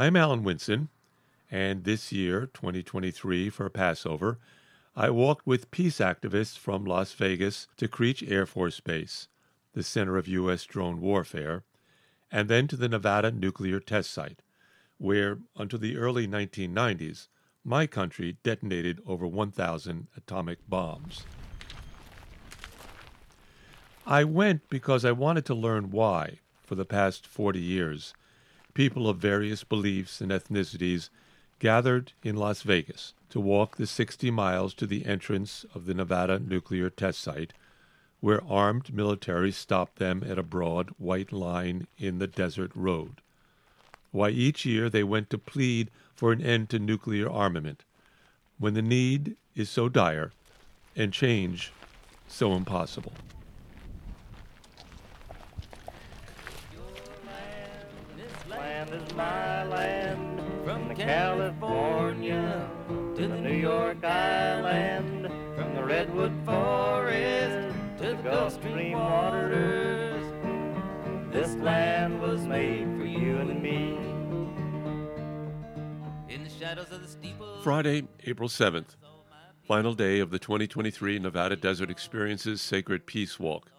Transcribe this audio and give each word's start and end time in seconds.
I'm 0.00 0.16
Alan 0.16 0.44
Winson, 0.44 0.88
and 1.50 1.84
this 1.84 2.10
year, 2.10 2.48
2023, 2.54 3.50
for 3.50 3.68
Passover, 3.68 4.38
I 4.96 5.10
walked 5.10 5.46
with 5.46 5.70
peace 5.70 5.98
activists 5.98 6.56
from 6.56 6.86
Las 6.86 7.12
Vegas 7.12 7.68
to 7.76 7.86
Creech 7.86 8.22
Air 8.22 8.46
Force 8.46 8.80
Base, 8.80 9.28
the 9.74 9.82
center 9.82 10.16
of 10.16 10.26
U.S. 10.26 10.64
drone 10.64 11.02
warfare, 11.02 11.64
and 12.32 12.48
then 12.48 12.66
to 12.68 12.76
the 12.76 12.88
Nevada 12.88 13.30
nuclear 13.30 13.78
test 13.78 14.10
site, 14.10 14.40
where, 14.96 15.40
until 15.54 15.78
the 15.78 15.98
early 15.98 16.26
1990s, 16.26 17.28
my 17.62 17.86
country 17.86 18.38
detonated 18.42 19.02
over 19.06 19.26
1,000 19.26 20.06
atomic 20.16 20.60
bombs. 20.66 21.24
I 24.06 24.24
went 24.24 24.70
because 24.70 25.04
I 25.04 25.12
wanted 25.12 25.44
to 25.44 25.54
learn 25.54 25.90
why, 25.90 26.38
for 26.62 26.74
the 26.74 26.86
past 26.86 27.26
40 27.26 27.60
years, 27.60 28.14
people 28.74 29.08
of 29.08 29.18
various 29.18 29.64
beliefs 29.64 30.20
and 30.20 30.30
ethnicities 30.30 31.10
gathered 31.58 32.12
in 32.22 32.36
Las 32.36 32.62
Vegas 32.62 33.14
to 33.28 33.40
walk 33.40 33.76
the 33.76 33.86
60 33.86 34.30
miles 34.30 34.74
to 34.74 34.86
the 34.86 35.06
entrance 35.06 35.64
of 35.74 35.86
the 35.86 35.94
Nevada 35.94 36.38
nuclear 36.38 36.90
test 36.90 37.20
site, 37.20 37.52
where 38.20 38.44
armed 38.44 38.92
military 38.92 39.52
stopped 39.52 39.98
them 39.98 40.24
at 40.26 40.38
a 40.38 40.42
broad 40.42 40.90
white 40.98 41.32
line 41.32 41.86
in 41.98 42.18
the 42.18 42.26
desert 42.26 42.72
road. 42.74 43.20
Why 44.10 44.30
each 44.30 44.64
year 44.64 44.90
they 44.90 45.04
went 45.04 45.30
to 45.30 45.38
plead 45.38 45.90
for 46.14 46.32
an 46.32 46.42
end 46.42 46.70
to 46.70 46.78
nuclear 46.78 47.30
armament, 47.30 47.84
when 48.58 48.74
the 48.74 48.82
need 48.82 49.36
is 49.54 49.70
so 49.70 49.88
dire 49.88 50.32
and 50.96 51.12
change 51.12 51.72
so 52.28 52.54
impossible. 52.54 53.12
My 59.14 59.64
land. 59.64 60.40
From 60.64 60.88
the 60.88 60.94
California 60.94 62.68
to 62.88 63.28
the 63.28 63.40
New 63.40 63.54
York 63.54 64.04
Island, 64.04 65.28
from 65.56 65.74
the 65.74 65.82
Redwood 65.84 66.32
Forest 66.44 67.76
to 67.98 68.16
the 68.16 68.22
Gulf 68.22 68.54
Stream 68.54 68.98
waters. 68.98 70.24
This 71.32 71.54
land 71.56 72.20
was 72.20 72.42
made 72.42 72.86
for 72.98 73.04
you 73.04 73.38
and 73.38 73.62
me. 73.62 73.96
In 76.32 76.44
the 76.44 76.50
shadows 76.50 76.90
of 76.90 77.02
the 77.02 77.08
steeple. 77.08 77.60
Friday, 77.62 78.08
April 78.26 78.48
7th, 78.48 78.96
final 79.62 79.94
day 79.94 80.20
of 80.20 80.30
the 80.30 80.38
2023 80.38 81.18
Nevada 81.18 81.56
Desert 81.56 81.90
Experiences 81.90 82.60
Sacred 82.62 83.06
Peace 83.06 83.38
Walk. 83.38 83.70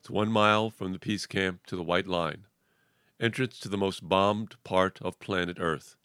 It's 0.00 0.10
one 0.10 0.30
mile 0.30 0.70
from 0.70 0.92
the 0.92 0.98
Peace 0.98 1.26
Camp 1.26 1.64
to 1.66 1.76
the 1.76 1.82
White 1.82 2.06
Line, 2.06 2.44
entrance 3.20 3.58
to 3.58 3.68
the 3.68 3.76
most 3.76 4.08
bombed 4.08 4.56
part 4.64 4.98
of 5.02 5.18
planet 5.18 5.58
Earth. 5.60 5.96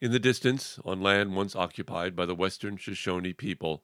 In 0.00 0.12
the 0.12 0.18
distance, 0.18 0.78
on 0.84 1.00
land 1.00 1.34
once 1.34 1.56
occupied 1.56 2.14
by 2.14 2.26
the 2.26 2.34
Western 2.34 2.76
Shoshone 2.76 3.32
people, 3.32 3.82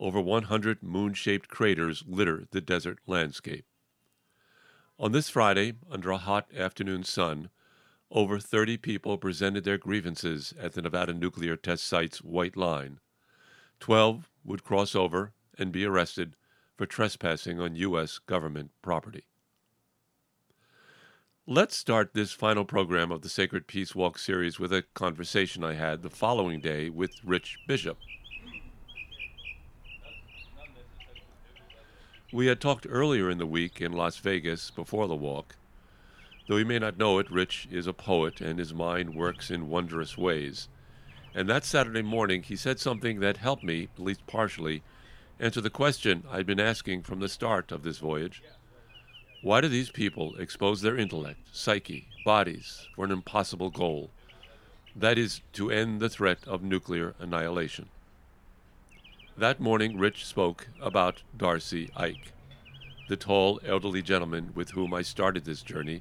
over 0.00 0.20
100 0.20 0.82
moon 0.82 1.14
shaped 1.14 1.48
craters 1.48 2.04
litter 2.06 2.44
the 2.50 2.60
desert 2.60 2.98
landscape. 3.06 3.64
On 4.98 5.12
this 5.12 5.28
Friday, 5.28 5.74
under 5.90 6.10
a 6.10 6.18
hot 6.18 6.48
afternoon 6.54 7.02
sun, 7.02 7.50
over 8.10 8.38
30 8.38 8.76
people 8.76 9.18
presented 9.18 9.64
their 9.64 9.78
grievances 9.78 10.54
at 10.58 10.74
the 10.74 10.82
Nevada 10.82 11.12
nuclear 11.12 11.56
test 11.56 11.84
site's 11.84 12.18
White 12.18 12.56
Line. 12.56 13.00
12 13.80 14.30
would 14.44 14.64
cross 14.64 14.94
over 14.94 15.32
and 15.58 15.72
be 15.72 15.84
arrested 15.84 16.36
for 16.76 16.86
trespassing 16.86 17.60
on 17.60 17.76
U.S. 17.76 18.18
government 18.18 18.70
property. 18.82 19.26
Let's 21.46 21.76
start 21.76 22.14
this 22.14 22.32
final 22.32 22.64
program 22.64 23.12
of 23.12 23.20
the 23.20 23.28
Sacred 23.28 23.66
Peace 23.66 23.94
Walk 23.94 24.18
series 24.18 24.58
with 24.58 24.72
a 24.72 24.80
conversation 24.94 25.62
I 25.62 25.74
had 25.74 26.00
the 26.00 26.08
following 26.08 26.58
day 26.58 26.88
with 26.88 27.22
Rich 27.22 27.58
Bishop. 27.68 27.98
We 32.32 32.46
had 32.46 32.62
talked 32.62 32.86
earlier 32.88 33.28
in 33.28 33.36
the 33.36 33.44
week 33.44 33.82
in 33.82 33.92
Las 33.92 34.16
Vegas 34.16 34.70
before 34.70 35.06
the 35.06 35.14
walk. 35.14 35.56
Though 36.48 36.56
he 36.56 36.64
may 36.64 36.78
not 36.78 36.96
know 36.96 37.18
it, 37.18 37.30
Rich 37.30 37.68
is 37.70 37.86
a 37.86 37.92
poet 37.92 38.40
and 38.40 38.58
his 38.58 38.72
mind 38.72 39.14
works 39.14 39.50
in 39.50 39.68
wondrous 39.68 40.16
ways. 40.16 40.70
And 41.34 41.46
that 41.50 41.66
Saturday 41.66 42.00
morning, 42.00 42.42
he 42.42 42.56
said 42.56 42.80
something 42.80 43.20
that 43.20 43.36
helped 43.36 43.62
me, 43.62 43.90
at 43.94 44.02
least 44.02 44.26
partially, 44.26 44.82
answer 45.38 45.60
the 45.60 45.68
question 45.68 46.24
I'd 46.30 46.46
been 46.46 46.58
asking 46.58 47.02
from 47.02 47.20
the 47.20 47.28
start 47.28 47.70
of 47.70 47.82
this 47.82 47.98
voyage. 47.98 48.42
Why 49.44 49.60
do 49.60 49.68
these 49.68 49.90
people 49.90 50.34
expose 50.36 50.80
their 50.80 50.96
intellect, 50.96 51.38
psyche, 51.52 52.08
bodies 52.24 52.88
for 52.96 53.04
an 53.04 53.10
impossible 53.10 53.68
goal? 53.68 54.08
That 54.96 55.18
is, 55.18 55.42
to 55.52 55.70
end 55.70 56.00
the 56.00 56.08
threat 56.08 56.38
of 56.46 56.62
nuclear 56.62 57.14
annihilation. 57.20 57.90
That 59.36 59.60
morning, 59.60 59.98
Rich 59.98 60.24
spoke 60.24 60.68
about 60.80 61.24
Darcy 61.36 61.90
Ike, 61.94 62.32
the 63.10 63.16
tall, 63.18 63.60
elderly 63.66 64.00
gentleman 64.00 64.52
with 64.54 64.70
whom 64.70 64.94
I 64.94 65.02
started 65.02 65.44
this 65.44 65.60
journey 65.60 66.00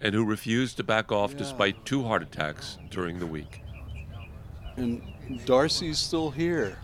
and 0.00 0.14
who 0.14 0.24
refused 0.24 0.78
to 0.78 0.82
back 0.82 1.12
off 1.12 1.32
Yeah. 1.32 1.38
despite 1.38 1.84
two 1.84 2.04
heart 2.04 2.22
attacks 2.22 2.78
during 2.88 3.18
the 3.18 3.26
week. 3.26 3.60
And 4.78 5.02
Darcy's 5.44 5.98
still 5.98 6.30
here. 6.30 6.78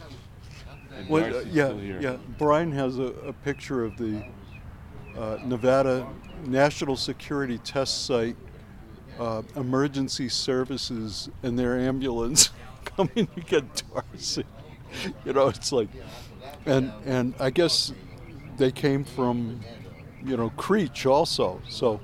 What- 1.08 1.22
uh, 1.22 1.38
yeah, 1.50 1.68
still 1.68 1.78
here. 1.78 2.00
yeah. 2.02 2.16
Brian 2.36 2.70
has 2.72 2.98
a, 2.98 3.04
a 3.04 3.32
picture 3.32 3.82
of 3.82 3.96
the 3.96 4.22
uh, 5.18 5.38
Nevada 5.44 6.06
National 6.46 6.96
Security 6.96 7.58
Test 7.58 8.06
Site 8.06 8.36
uh, 9.18 9.42
emergency 9.56 10.28
services 10.28 11.28
and 11.42 11.58
their 11.58 11.78
ambulance 11.78 12.50
coming 12.84 13.26
to 13.26 13.40
get 13.40 13.82
Darcy. 13.92 14.44
you 15.24 15.32
know, 15.32 15.48
it's 15.48 15.72
like, 15.72 15.88
and 16.64 16.92
and 17.04 17.34
I 17.38 17.50
guess 17.50 17.92
they 18.56 18.72
came 18.72 19.04
from, 19.04 19.60
you 20.24 20.36
know, 20.36 20.50
Creech 20.50 21.06
also. 21.06 21.60
So 21.68 22.00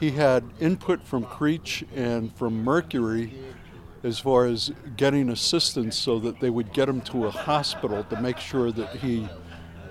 he 0.00 0.10
had 0.10 0.44
input 0.60 1.02
from 1.02 1.24
Creech 1.24 1.84
and 1.94 2.34
from 2.36 2.62
Mercury 2.64 3.32
as 4.04 4.18
far 4.18 4.46
as 4.46 4.72
getting 4.96 5.28
assistance 5.28 5.96
so 5.96 6.20
that 6.20 6.38
they 6.40 6.50
would 6.50 6.72
get 6.72 6.88
him 6.88 7.00
to 7.00 7.26
a 7.26 7.30
hospital 7.30 8.04
to 8.04 8.20
make 8.20 8.38
sure 8.38 8.70
that 8.70 8.96
he 8.96 9.28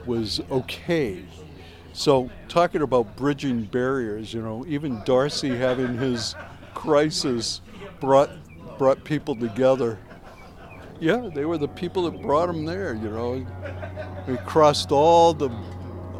was 0.05 0.41
okay. 0.49 1.23
So, 1.97 2.29
talking 2.47 2.83
about 2.83 3.15
bridging 3.15 3.63
barriers, 3.63 4.31
you 4.31 4.39
know, 4.39 4.63
even 4.67 5.01
Darcy 5.03 5.49
having 5.49 5.97
his 5.97 6.35
crisis 6.75 7.59
brought 7.99 8.29
brought 8.77 9.03
people 9.03 9.35
together. 9.35 9.97
Yeah, 10.99 11.27
they 11.33 11.43
were 11.45 11.57
the 11.57 11.67
people 11.67 12.07
that 12.07 12.21
brought 12.21 12.49
him 12.49 12.65
there. 12.65 12.93
You 12.93 13.09
know, 13.09 13.47
we 14.27 14.37
crossed 14.45 14.91
all 14.91 15.33
the 15.33 15.49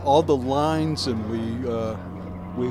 all 0.03 0.23
the 0.23 0.35
lines, 0.35 1.05
and 1.05 1.29
we 1.29 1.69
uh, 1.69 1.95
we 2.57 2.69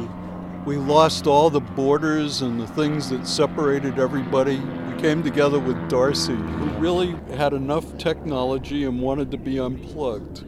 we 0.64 0.76
lost 0.76 1.28
all 1.28 1.48
the 1.48 1.60
borders 1.60 2.42
and 2.42 2.60
the 2.60 2.66
things 2.66 3.08
that 3.10 3.24
separated 3.28 4.00
everybody. 4.00 4.56
We 4.56 5.00
came 5.00 5.22
together 5.22 5.60
with 5.60 5.88
Darcy, 5.88 6.34
who 6.34 6.66
really 6.80 7.14
had 7.36 7.52
enough 7.52 7.98
technology 7.98 8.82
and 8.82 9.00
wanted 9.00 9.30
to 9.30 9.36
be 9.36 9.60
unplugged. 9.60 10.44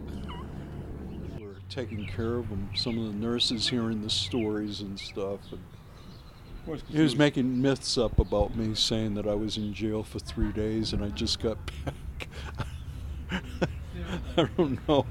Taking 1.79 2.07
care 2.09 2.35
of 2.35 2.49
him. 2.49 2.71
Some 2.75 2.99
of 2.99 3.05
the 3.05 3.13
nurses 3.13 3.69
hearing 3.69 4.03
the 4.03 4.11
stories 4.11 4.81
and 4.81 4.99
stuff. 4.99 5.39
And 5.53 6.83
he 6.89 7.01
was 7.01 7.15
making 7.15 7.63
myths 7.63 7.97
up 7.97 8.19
about 8.19 8.57
me, 8.57 8.75
saying 8.75 9.15
that 9.15 9.29
I 9.29 9.35
was 9.35 9.57
in 9.57 9.73
jail 9.73 10.03
for 10.03 10.19
three 10.19 10.51
days 10.51 10.93
and 10.93 11.05
I 11.05 11.11
just 11.11 11.39
got 11.39 11.57
back. 11.85 12.29
I 14.37 14.49
don't 14.57 14.89
know 14.89 15.07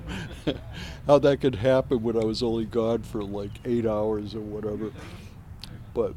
how 1.05 1.19
that 1.19 1.39
could 1.39 1.55
happen 1.55 2.03
when 2.03 2.17
I 2.17 2.25
was 2.25 2.43
only 2.43 2.65
gone 2.65 3.03
for 3.03 3.23
like 3.23 3.51
eight 3.63 3.85
hours 3.85 4.35
or 4.35 4.41
whatever. 4.41 4.91
But 5.93 6.15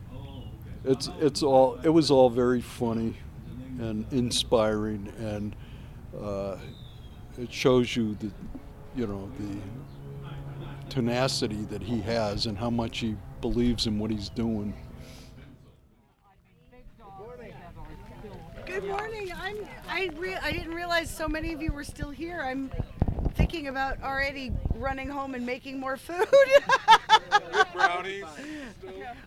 it's 0.84 1.08
it's 1.20 1.44
all 1.44 1.78
it 1.84 1.90
was 1.90 2.10
all 2.10 2.28
very 2.28 2.60
funny 2.60 3.14
and 3.78 4.04
inspiring, 4.12 5.12
and 5.16 5.54
uh, 6.20 6.56
it 7.38 7.52
shows 7.52 7.94
you 7.94 8.16
the 8.16 8.32
you 8.96 9.06
know 9.06 9.30
the 9.38 10.19
tenacity 10.90 11.64
that 11.70 11.82
he 11.82 12.00
has 12.00 12.46
and 12.46 12.58
how 12.58 12.68
much 12.68 12.98
he 12.98 13.16
believes 13.40 13.86
in 13.86 13.98
what 13.98 14.10
he's 14.10 14.28
doing. 14.28 14.74
Good 18.66 18.84
morning. 18.84 19.32
I'm. 19.34 19.66
I 19.88 20.10
re- 20.16 20.36
I 20.36 20.52
didn't 20.52 20.74
realize 20.74 21.14
so 21.14 21.26
many 21.28 21.52
of 21.52 21.62
you 21.62 21.72
were 21.72 21.84
still 21.84 22.10
here. 22.10 22.40
I'm 22.40 22.70
thinking 23.34 23.68
about 23.68 24.00
already 24.02 24.52
running 24.74 25.08
home 25.08 25.34
and 25.34 25.44
making 25.44 25.80
more 25.80 25.96
food. 25.96 26.28
brownies. 27.72 28.24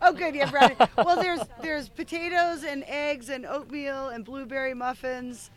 oh, 0.01 0.13
good. 0.13 0.35
Yeah, 0.35 0.49
brownie. 0.49 0.75
well, 0.97 1.21
there's 1.21 1.41
there's 1.61 1.89
potatoes 1.89 2.63
and 2.63 2.83
eggs 2.87 3.29
and 3.29 3.45
oatmeal 3.45 4.09
and 4.09 4.23
blueberry 4.23 4.73
muffins. 4.73 5.49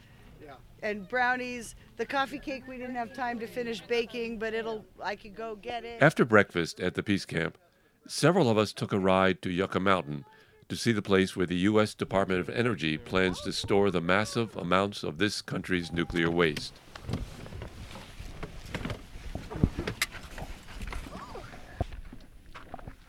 And 0.82 1.08
brownies. 1.08 1.74
The 1.96 2.06
coffee 2.06 2.38
cake 2.38 2.68
we 2.68 2.76
didn't 2.76 2.96
have 2.96 3.12
time 3.14 3.38
to 3.40 3.46
finish 3.46 3.80
baking, 3.80 4.38
but 4.38 4.54
it'll. 4.54 4.84
I 5.02 5.16
could 5.16 5.34
go 5.34 5.56
get 5.56 5.84
it. 5.84 6.02
After 6.02 6.24
breakfast 6.24 6.80
at 6.80 6.94
the 6.94 7.02
Peace 7.02 7.24
Camp, 7.24 7.56
several 8.06 8.50
of 8.50 8.58
us 8.58 8.72
took 8.72 8.92
a 8.92 8.98
ride 8.98 9.40
to 9.42 9.50
Yucca 9.50 9.80
Mountain 9.80 10.24
to 10.68 10.76
see 10.76 10.92
the 10.92 11.02
place 11.02 11.36
where 11.36 11.46
the 11.46 11.56
U.S. 11.56 11.94
Department 11.94 12.40
of 12.40 12.50
Energy 12.50 12.98
plans 12.98 13.40
to 13.42 13.52
store 13.52 13.90
the 13.90 14.00
massive 14.00 14.56
amounts 14.56 15.02
of 15.02 15.18
this 15.18 15.40
country's 15.40 15.92
nuclear 15.92 16.30
waste. 16.30 16.74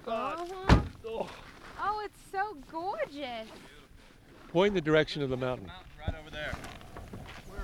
Uh-huh. 0.05 0.81
Oh, 1.79 2.01
it's 2.05 2.19
so 2.31 2.57
gorgeous. 2.71 3.47
Point 4.49 4.69
in 4.69 4.73
the 4.75 4.81
direction 4.81 5.21
of 5.21 5.29
the 5.29 5.37
mountain. 5.37 5.69
Right 5.99 6.15
over 6.19 6.29
there. 6.29 6.55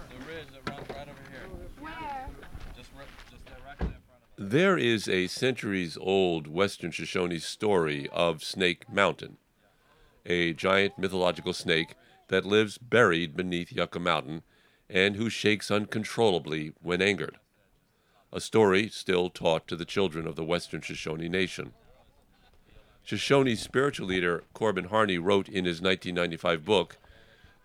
The 0.09 0.25
ridge 0.25 0.47
that 0.51 0.69
runs 0.69 0.89
right 0.89 1.07
over 1.07 1.23
here. 1.31 1.47
Where? 1.79 2.29
Just, 2.75 2.89
just 3.31 3.45
directly 3.45 3.87
in 3.87 4.01
front 4.07 4.22
of 4.22 4.22
There 4.35 4.79
is 4.79 5.07
a 5.07 5.27
centuries 5.27 5.95
old 5.95 6.47
Western 6.47 6.89
Shoshone 6.89 7.37
story 7.37 8.09
of 8.11 8.43
Snake 8.43 8.91
Mountain, 8.91 9.37
a 10.25 10.53
giant 10.53 10.97
mythological 10.97 11.53
snake 11.53 11.93
that 12.29 12.43
lives 12.43 12.79
buried 12.79 13.35
beneath 13.35 13.71
Yucca 13.71 13.99
Mountain 13.99 14.41
and 14.89 15.17
who 15.17 15.29
shakes 15.29 15.69
uncontrollably 15.69 16.73
when 16.81 16.99
angered. 16.99 17.37
A 18.31 18.41
story 18.41 18.89
still 18.89 19.29
taught 19.29 19.67
to 19.67 19.75
the 19.75 19.85
children 19.85 20.25
of 20.25 20.35
the 20.35 20.43
Western 20.43 20.81
Shoshone 20.81 21.29
Nation. 21.29 21.73
Shoshone 23.03 23.55
spiritual 23.55 24.07
leader 24.07 24.45
Corbin 24.53 24.85
Harney 24.85 25.19
wrote 25.19 25.47
in 25.47 25.65
his 25.65 25.79
1995 25.79 26.65
book, 26.65 26.97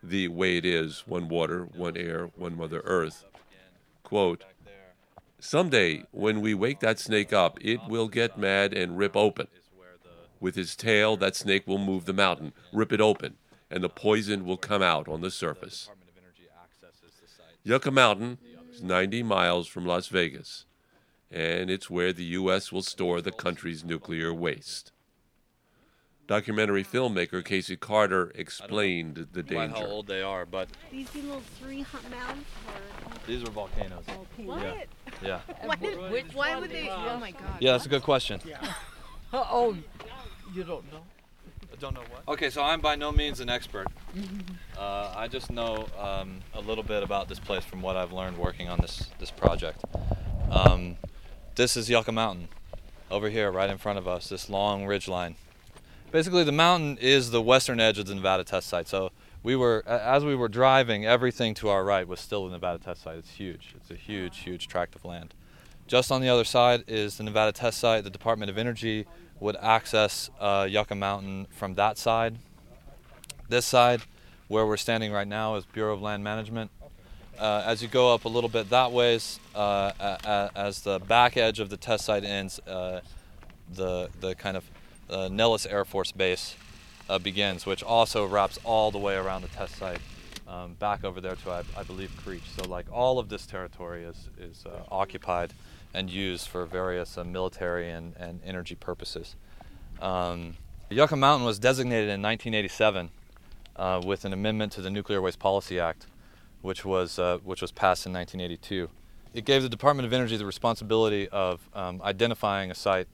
The 0.03 0.29
Way 0.29 0.59
It 0.59 0.67
Is 0.67 1.05
One 1.07 1.29
Water, 1.29 1.65
One 1.65 1.97
Air, 1.97 2.27
One 2.37 2.59
Mother 2.59 2.83
Earth, 2.85 3.25
quote, 4.03 4.45
Someday, 5.41 6.03
when 6.11 6.41
we 6.41 6.53
wake 6.53 6.81
that 6.81 6.99
snake 6.99 7.33
up, 7.33 7.59
it 7.61 7.81
will 7.89 8.09
get 8.09 8.39
mad 8.39 8.75
and 8.75 8.99
rip 8.99 9.17
open. 9.17 9.47
With 10.41 10.57
his 10.57 10.75
tail, 10.75 11.17
that 11.19 11.37
snake 11.37 11.67
will 11.67 11.79
move 11.79 12.07
the 12.07 12.13
mountain, 12.13 12.53
rip 12.73 12.93
it 12.93 13.01
open, 13.01 13.37
and 13.71 13.83
the 13.83 13.89
poison 13.89 14.45
will 14.45 14.57
come 14.57 14.83
out 14.83 15.07
on 15.07 15.21
the 15.21 15.31
surface. 15.31 15.89
Yucca 17.63 17.91
Mountain 17.91 18.39
is 18.73 18.83
90 18.83 19.23
miles 19.23 19.69
from 19.69 19.87
Las 19.87 20.09
Vegas, 20.09 20.65
and 21.31 21.71
it's 21.71 21.91
where 21.91 22.13
the 22.13 22.25
U.S. 22.25 22.73
will 22.73 22.83
store 22.83 23.21
the 23.21 23.33
country's 23.33 23.85
nuclear 23.85 24.35
waste. 24.35 24.91
Documentary 26.29 26.85
filmmaker 26.85 27.43
Casey 27.43 27.75
Carter 27.75 28.31
explained 28.35 29.29
the 29.33 29.43
danger. 29.43 29.75
how 29.79 29.87
old 29.87 30.07
they 30.07 30.21
are, 30.21 30.45
but 30.45 30.69
These 30.93 31.13
little 31.15 31.41
three 31.59 31.81
hu- 31.81 32.11
mounds 32.11 32.45
are. 32.69 33.13
these 33.27 33.43
are 33.43 33.51
volcanoes. 33.51 34.05
What? 34.37 34.87
Yeah. 35.25 35.41
Why, 35.65 35.75
did, 35.77 35.99
which, 36.13 36.27
why 36.35 36.61
would 36.61 36.71
they? 36.71 36.91
Oh 36.91 37.17
my 37.19 37.31
God. 37.31 37.43
Yeah, 37.61 37.73
that's 37.73 37.87
a 37.87 37.89
good 37.89 38.03
question. 38.03 38.41
Oh, 39.31 39.77
you 40.55 40.65
don't 40.65 40.91
know? 40.91 41.03
I 41.71 41.77
don't 41.79 41.93
know 41.93 42.01
what. 42.09 42.23
Okay, 42.33 42.49
so 42.49 42.63
I'm 42.63 42.81
by 42.81 42.97
no 42.97 43.13
means 43.13 43.41
an 43.41 43.49
expert. 43.51 43.87
Uh, 44.79 45.13
I 45.17 45.27
just 45.27 45.51
know 45.51 45.87
um, 45.99 46.39
a 46.55 46.61
little 46.61 46.85
bit 46.85 47.03
about 47.03 47.29
this 47.29 47.41
place 47.41 47.65
from 47.65 47.83
what 47.83 47.97
I've 47.97 48.13
learned 48.13 48.39
working 48.39 48.69
on 48.69 48.79
this 48.81 49.11
this 49.19 49.33
project. 49.33 49.85
Um, 50.53 50.99
this 51.57 51.77
is 51.77 51.91
Yucca 51.91 52.13
Mountain, 52.13 52.47
over 53.11 53.29
here, 53.29 53.51
right 53.51 53.69
in 53.69 53.77
front 53.77 53.99
of 53.99 54.07
us. 54.07 54.29
This 54.29 54.49
long 54.49 54.87
ridge 54.87 55.09
line. 55.09 55.35
Basically, 56.11 56.43
the 56.43 56.53
mountain 56.53 56.97
is 57.01 57.31
the 57.31 57.43
western 57.43 57.81
edge 57.81 57.99
of 57.99 58.07
the 58.07 58.15
Nevada 58.15 58.43
test 58.43 58.69
site. 58.69 58.89
So 58.89 59.11
we 59.43 59.55
were, 59.57 59.85
as 59.87 60.25
we 60.25 60.35
were 60.35 60.49
driving, 60.49 61.05
everything 61.05 61.53
to 61.55 61.69
our 61.69 61.85
right 61.85 62.09
was 62.09 62.19
still 62.19 62.47
the 62.47 62.53
Nevada 62.53 62.83
test 62.83 63.03
site. 63.03 63.19
It's 63.19 63.33
huge. 63.33 63.75
It's 63.77 63.91
a 63.91 63.95
huge, 63.95 64.39
huge 64.39 64.69
tract 64.69 64.95
of 64.95 65.05
land. 65.05 65.35
Just 65.87 66.11
on 66.11 66.23
the 66.23 66.29
other 66.31 66.45
side 66.45 66.85
is 66.87 67.19
the 67.19 67.25
Nevada 67.25 67.53
test 67.53 67.79
site. 67.79 68.05
The 68.05 68.11
Department 68.11 68.51
of 68.51 68.57
Energy 68.57 69.07
would 69.39 69.57
access 69.57 70.31
uh, 70.41 70.67
Yucca 70.69 70.95
Mountain 70.95 71.47
from 71.51 71.75
that 71.75 71.99
side. 71.99 72.39
This 73.51 73.67
side, 73.67 74.01
where 74.49 74.67
we're 74.67 74.79
standing 74.79 75.13
right 75.13 75.29
now, 75.29 75.57
is 75.57 75.67
Bureau 75.67 75.93
of 75.93 76.01
Land 76.01 76.25
Management. 76.25 76.71
Uh, 77.39 77.63
as 77.67 77.83
you 77.83 77.89
go 77.89 78.13
up 78.13 78.25
a 78.25 78.29
little 78.29 78.51
bit 78.51 78.71
that 78.71 78.93
ways, 78.93 79.39
uh, 79.55 79.93
as 80.57 80.81
the 80.81 80.99
back 81.01 81.37
edge 81.37 81.61
of 81.61 81.69
the 81.71 81.77
test 81.77 82.07
site 82.07 82.25
ends, 82.25 82.59
uh, 82.61 83.01
the 83.73 84.09
the 84.21 84.35
kind 84.35 84.57
of 84.57 84.65
uh, 85.11 85.29
Nellis 85.29 85.67
Air 85.67 85.85
Force 85.85 86.13
Base 86.13 86.57
uh, 87.09 87.19
begins, 87.19 87.67
which 87.67 87.83
also 87.83 88.27
wraps 88.27 88.59
all 88.65 88.91
the 88.91 88.99
way 88.99 89.17
around 89.17 89.43
the 89.43 89.49
test 89.49 89.77
site, 89.77 90.01
um, 90.47 90.75
back 90.75 91.05
over 91.05 91.21
there 91.21 91.37
to 91.37 91.51
I, 91.51 91.63
I 91.77 91.83
believe 91.83 92.11
Creech. 92.25 92.43
So 92.57 92.69
like 92.69 92.87
all 92.93 93.19
of 93.19 93.29
this 93.29 93.47
territory 93.47 94.05
is 94.05 94.29
is 94.39 94.65
uh, 94.67 94.83
occupied 94.91 95.53
and 95.95 96.11
used 96.11 96.49
for 96.49 96.67
various 96.67 97.17
uh, 97.17 97.25
military 97.25 97.91
and, 97.91 98.15
and 98.19 98.41
energy 98.45 98.75
purposes. 98.75 99.37
Um, 100.01 100.57
Yucca 100.91 101.17
Mountain 101.17 101.47
was 101.47 101.59
designated 101.59 102.09
in 102.09 102.23
1987 102.23 103.11
uh, 103.77 104.01
with 104.05 104.25
an 104.25 104.33
amendment 104.33 104.73
to 104.73 104.81
the 104.81 104.91
Nuclear 104.91 105.21
Waste 105.21 105.39
Policy 105.39 105.79
Act, 105.79 106.07
which 106.63 106.85
was 106.85 107.19
uh, 107.19 107.39
which 107.45 107.63
was 107.63 107.73
passed 107.73 108.07
in 108.07 108.13
1982. 108.13 108.89
It 109.35 109.45
gave 109.45 109.63
the 109.63 109.69
Department 109.69 110.07
of 110.07 110.13
Energy 110.13 110.37
the 110.37 110.47
responsibility 110.47 111.29
of 111.29 111.69
um, 111.75 112.01
identifying 112.03 112.71
a 112.71 112.75
site 112.75 113.09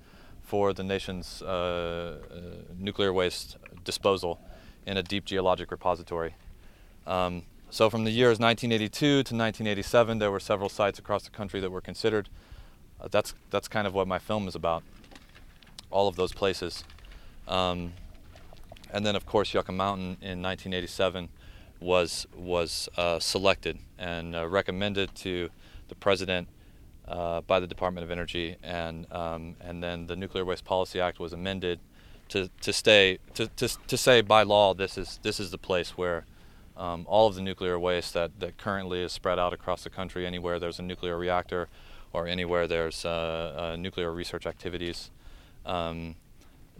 for 0.44 0.72
the 0.72 0.84
nation's 0.84 1.42
uh, 1.42 2.18
uh, 2.30 2.38
nuclear 2.78 3.12
waste 3.12 3.56
disposal 3.82 4.38
in 4.86 4.96
a 4.96 5.02
deep 5.02 5.24
geologic 5.24 5.70
repository. 5.70 6.34
Um, 7.06 7.42
so 7.70 7.90
from 7.90 8.04
the 8.04 8.10
years 8.10 8.38
1982 8.38 8.98
to 8.98 9.16
1987, 9.18 10.18
there 10.18 10.30
were 10.30 10.38
several 10.38 10.68
sites 10.68 10.98
across 10.98 11.24
the 11.24 11.30
country 11.30 11.60
that 11.60 11.70
were 11.70 11.80
considered. 11.80 12.28
Uh, 13.00 13.08
that's 13.10 13.34
that's 13.50 13.68
kind 13.68 13.86
of 13.86 13.94
what 13.94 14.06
my 14.06 14.18
film 14.18 14.46
is 14.46 14.54
about. 14.54 14.84
All 15.90 16.06
of 16.06 16.16
those 16.16 16.32
places. 16.32 16.84
Um, 17.48 17.94
and 18.92 19.04
then, 19.04 19.16
of 19.16 19.26
course, 19.26 19.52
Yucca 19.52 19.72
Mountain 19.72 20.18
in 20.20 20.40
1987 20.40 21.28
was 21.80 22.26
was 22.36 22.88
uh, 22.96 23.18
selected 23.18 23.78
and 23.98 24.36
uh, 24.36 24.46
recommended 24.46 25.14
to 25.16 25.50
the 25.88 25.94
president 25.94 26.48
uh, 27.08 27.40
by 27.42 27.60
the 27.60 27.66
Department 27.66 28.04
of 28.04 28.10
Energy, 28.10 28.56
and 28.62 29.10
um, 29.12 29.56
and 29.60 29.82
then 29.82 30.06
the 30.06 30.16
Nuclear 30.16 30.44
Waste 30.44 30.64
Policy 30.64 31.00
Act 31.00 31.18
was 31.18 31.32
amended 31.32 31.80
to, 32.28 32.48
to 32.62 32.72
stay 32.72 33.18
to, 33.34 33.46
to, 33.48 33.68
to 33.86 33.96
say 33.96 34.20
by 34.22 34.42
law 34.42 34.74
this 34.74 34.96
is 34.96 35.20
this 35.22 35.38
is 35.38 35.50
the 35.50 35.58
place 35.58 35.90
where 35.98 36.24
um, 36.76 37.04
all 37.08 37.28
of 37.28 37.34
the 37.34 37.42
nuclear 37.42 37.78
waste 37.78 38.14
that, 38.14 38.40
that 38.40 38.58
currently 38.58 39.02
is 39.02 39.12
spread 39.12 39.38
out 39.38 39.52
across 39.52 39.84
the 39.84 39.90
country, 39.90 40.26
anywhere 40.26 40.58
there's 40.58 40.78
a 40.80 40.82
nuclear 40.82 41.16
reactor, 41.16 41.68
or 42.12 42.26
anywhere 42.26 42.66
there's 42.66 43.04
uh, 43.04 43.72
uh, 43.72 43.76
nuclear 43.76 44.12
research 44.12 44.46
activities. 44.46 45.10
Um, 45.64 46.16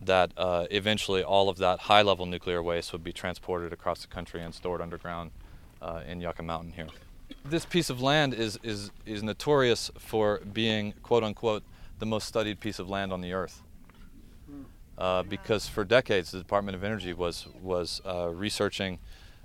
that 0.03 0.33
uh, 0.37 0.67
eventually 0.73 1.23
all 1.23 1.49
of 1.49 1.59
that 1.59 1.79
high 1.81 2.03
level 2.03 2.27
nuclear 2.27 2.61
waste 2.63 2.93
would 2.93 3.05
be 3.05 3.13
transported 3.13 3.73
across 3.73 4.03
the 4.03 4.09
country 4.09 4.43
and 4.43 4.53
stored 4.53 4.81
underground 4.81 5.31
uh, 5.81 6.01
in 6.07 6.21
Yucca 6.21 6.43
Mountain 6.43 6.73
here. 6.73 6.89
This 7.45 7.65
piece 7.65 7.91
of 7.91 8.01
land 8.01 8.35
is, 8.35 8.59
is, 8.63 8.91
is 9.07 9.23
notorious 9.23 9.91
for 9.99 10.41
being, 10.53 10.95
quote 11.03 11.25
unquote, 11.25 11.63
the 11.99 12.07
most 12.07 12.27
studied 12.27 12.61
piece 12.61 12.79
of 12.79 12.89
land 12.89 13.13
on 13.13 13.21
the 13.21 13.33
earth. 13.33 13.63
Uh, 14.97 15.25
because 15.25 15.67
for 15.67 15.85
decades 15.85 16.31
the 16.31 16.39
Department 16.39 16.77
of 16.77 16.85
Energy 16.85 17.13
was, 17.13 17.49
was 17.61 18.01
uh, 18.07 18.29
researching 18.29 18.99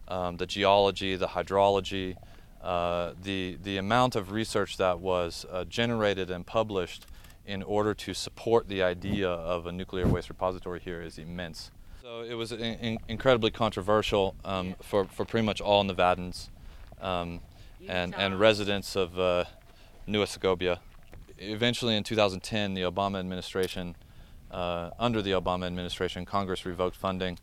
um, 0.08 0.38
the 0.38 0.46
geology, 0.46 1.16
the 1.16 1.28
hydrology, 1.28 2.16
uh, 2.62 3.14
the, 3.24 3.58
the 3.64 3.78
amount 3.78 4.16
of 4.16 4.32
research 4.32 4.78
that 4.78 5.00
was 5.00 5.46
uh, 5.52 5.64
generated 5.66 6.30
and 6.30 6.46
published 6.46 7.06
in 7.46 7.64
order 7.64 7.96
to 7.96 8.14
support 8.14 8.68
the 8.68 8.84
idea 8.84 9.28
of 9.28 9.66
a 9.66 9.72
nuclear 9.72 10.08
waste 10.08 10.30
repository 10.30 10.80
here 10.80 11.02
is 11.02 11.18
immense. 11.18 11.72
So 12.04 12.22
it 12.22 12.36
was 12.36 12.52
in, 12.52 12.60
in- 12.60 13.00
incredibly 13.08 13.50
controversial 13.50 14.36
um, 14.46 14.76
for, 14.82 15.06
for 15.06 15.26
pretty 15.26 15.46
much 15.46 15.62
all 15.62 15.84
Nevadans 15.84 16.50
um, 17.02 17.40
and, 17.88 18.16
and 18.16 18.40
residents 18.40 18.96
of 18.96 19.18
uh, 19.20 19.46
New 20.08 20.24
Escobia. 20.24 20.80
Eventually, 21.38 21.96
in 21.96 22.04
2010, 22.04 22.74
the 22.74 22.82
Obama 22.82 23.20
administration, 23.20 23.96
uh, 24.52 24.90
under 25.00 25.22
the 25.22 25.32
Obama 25.32 25.66
administration, 25.66 26.26
Congress 26.26 26.66
revoked 26.66 26.96
funding 26.96 27.40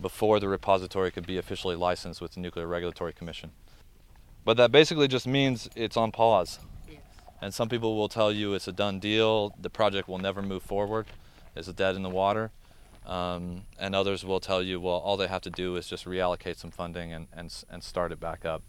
before 0.00 0.40
the 0.40 0.48
repository 0.48 1.10
could 1.10 1.26
be 1.26 1.38
officially 1.38 1.76
licensed 1.76 2.20
with 2.20 2.32
the 2.32 2.40
Nuclear 2.40 2.66
Regulatory 2.66 3.12
Commission. 3.12 3.50
But 4.44 4.56
that 4.56 4.72
basically 4.72 5.08
just 5.08 5.26
means 5.26 5.68
it's 5.76 5.96
on 5.96 6.12
pause. 6.12 6.58
Yes. 6.88 7.00
And 7.42 7.52
some 7.52 7.68
people 7.68 7.96
will 7.96 8.08
tell 8.08 8.32
you 8.32 8.54
it's 8.54 8.68
a 8.68 8.72
done 8.72 8.98
deal, 8.98 9.54
the 9.60 9.70
project 9.70 10.08
will 10.08 10.18
never 10.18 10.40
move 10.40 10.62
forward, 10.62 11.06
it's 11.54 11.68
dead 11.68 11.96
in 11.96 12.02
the 12.02 12.10
water. 12.10 12.50
Um, 13.06 13.62
and 13.78 13.94
others 13.94 14.24
will 14.24 14.40
tell 14.40 14.62
you, 14.62 14.78
well, 14.78 14.96
all 14.96 15.16
they 15.16 15.26
have 15.26 15.40
to 15.42 15.50
do 15.50 15.76
is 15.76 15.86
just 15.86 16.04
reallocate 16.04 16.56
some 16.56 16.70
funding 16.70 17.12
and, 17.12 17.26
and, 17.32 17.52
and 17.70 17.82
start 17.82 18.12
it 18.12 18.20
back 18.20 18.44
up. 18.44 18.62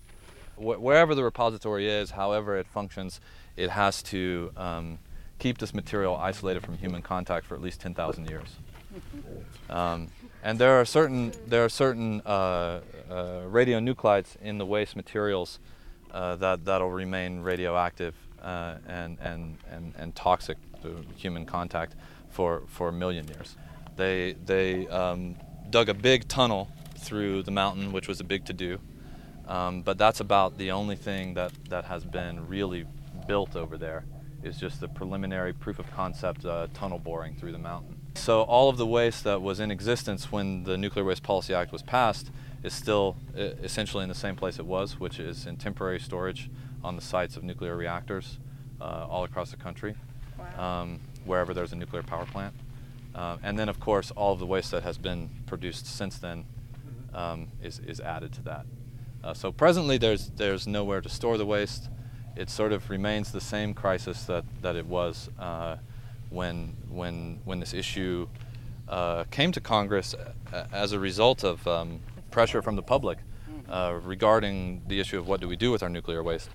Wh- 0.61 0.81
wherever 0.81 1.15
the 1.15 1.23
repository 1.23 1.89
is, 1.89 2.11
however 2.11 2.57
it 2.57 2.67
functions, 2.67 3.19
it 3.57 3.71
has 3.71 4.01
to 4.03 4.51
um, 4.55 4.99
keep 5.39 5.57
this 5.57 5.73
material 5.73 6.15
isolated 6.15 6.63
from 6.63 6.77
human 6.77 7.01
contact 7.01 7.45
for 7.45 7.55
at 7.55 7.61
least 7.61 7.81
10,000 7.81 8.29
years. 8.29 8.57
Um, 9.69 10.09
and 10.43 10.59
there 10.59 10.79
are 10.79 10.85
certain 10.85 11.31
there 11.47 11.63
are 11.63 11.69
certain 11.69 12.21
uh, 12.25 12.81
uh, 13.09 13.41
radionuclides 13.49 14.35
in 14.41 14.57
the 14.57 14.65
waste 14.65 14.95
materials 14.95 15.59
uh, 16.11 16.35
that 16.37 16.65
that'll 16.65 16.91
remain 16.91 17.39
radioactive 17.39 18.15
uh, 18.41 18.75
and, 18.87 19.17
and, 19.21 19.57
and, 19.69 19.93
and 19.97 20.15
toxic 20.15 20.57
to 20.81 21.05
human 21.15 21.45
contact 21.45 21.95
for, 22.29 22.63
for 22.67 22.89
a 22.89 22.91
million 22.91 23.27
years. 23.27 23.55
They 23.97 24.35
they 24.45 24.87
um, 24.87 25.35
dug 25.69 25.89
a 25.89 25.93
big 25.93 26.27
tunnel 26.27 26.69
through 26.97 27.43
the 27.43 27.51
mountain, 27.51 27.91
which 27.91 28.07
was 28.07 28.19
a 28.19 28.23
big 28.23 28.45
to 28.45 28.53
do. 28.53 28.79
Um, 29.51 29.81
but 29.81 29.97
that's 29.97 30.21
about 30.21 30.57
the 30.57 30.71
only 30.71 30.95
thing 30.95 31.33
that, 31.33 31.51
that 31.67 31.83
has 31.83 32.05
been 32.05 32.47
really 32.47 32.85
built 33.27 33.57
over 33.57 33.77
there 33.77 34.05
is 34.43 34.57
just 34.57 34.79
the 34.79 34.87
preliminary 34.87 35.51
proof 35.51 35.77
of 35.77 35.91
concept 35.91 36.45
uh, 36.45 36.67
tunnel 36.73 36.99
boring 36.99 37.35
through 37.35 37.51
the 37.51 37.57
mountain. 37.57 37.97
So 38.15 38.43
all 38.43 38.69
of 38.69 38.77
the 38.77 38.85
waste 38.85 39.25
that 39.25 39.41
was 39.41 39.59
in 39.59 39.69
existence 39.69 40.31
when 40.31 40.63
the 40.63 40.77
Nuclear 40.77 41.03
Waste 41.03 41.23
Policy 41.23 41.53
Act 41.53 41.73
was 41.73 41.81
passed 41.81 42.31
is 42.63 42.73
still 42.73 43.17
uh, 43.37 43.41
essentially 43.61 44.03
in 44.03 44.09
the 44.09 44.15
same 44.15 44.37
place 44.37 44.57
it 44.57 44.65
was, 44.65 45.01
which 45.01 45.19
is 45.19 45.45
in 45.45 45.57
temporary 45.57 45.99
storage 45.99 46.49
on 46.81 46.95
the 46.95 47.01
sites 47.01 47.35
of 47.35 47.43
nuclear 47.43 47.75
reactors 47.75 48.39
uh, 48.79 49.05
all 49.09 49.25
across 49.25 49.51
the 49.51 49.57
country, 49.57 49.95
um, 50.57 51.01
wherever 51.25 51.53
there's 51.53 51.73
a 51.73 51.75
nuclear 51.75 52.03
power 52.03 52.25
plant. 52.25 52.53
Um, 53.15 53.39
and 53.43 53.59
then, 53.59 53.67
of 53.67 53.81
course, 53.81 54.11
all 54.11 54.31
of 54.31 54.39
the 54.39 54.45
waste 54.45 54.71
that 54.71 54.83
has 54.83 54.97
been 54.97 55.29
produced 55.45 55.85
since 55.85 56.17
then 56.17 56.45
um, 57.13 57.49
is, 57.61 57.79
is 57.79 57.99
added 57.99 58.31
to 58.33 58.41
that. 58.43 58.65
Uh, 59.23 59.33
so 59.33 59.51
presently, 59.51 59.97
there's, 59.97 60.29
there's 60.31 60.65
nowhere 60.67 61.01
to 61.01 61.09
store 61.09 61.37
the 61.37 61.45
waste. 61.45 61.89
It 62.35 62.49
sort 62.49 62.71
of 62.71 62.89
remains 62.89 63.31
the 63.31 63.41
same 63.41 63.73
crisis 63.73 64.23
that, 64.23 64.45
that 64.61 64.75
it 64.75 64.85
was 64.85 65.29
uh, 65.37 65.77
when, 66.29 66.75
when, 66.89 67.39
when 67.45 67.59
this 67.59 67.73
issue 67.73 68.27
uh, 68.87 69.25
came 69.25 69.51
to 69.51 69.61
Congress 69.61 70.15
uh, 70.51 70.65
as 70.71 70.91
a 70.91 70.99
result 70.99 71.43
of 71.43 71.67
um, 71.67 71.99
pressure 72.31 72.61
from 72.61 72.75
the 72.75 72.81
public 72.81 73.19
uh, 73.69 73.99
regarding 74.03 74.81
the 74.87 74.99
issue 74.99 75.19
of 75.19 75.27
what 75.27 75.39
do 75.39 75.47
we 75.47 75.55
do 75.55 75.71
with 75.71 75.83
our 75.83 75.89
nuclear 75.89 76.23
waste. 76.23 76.49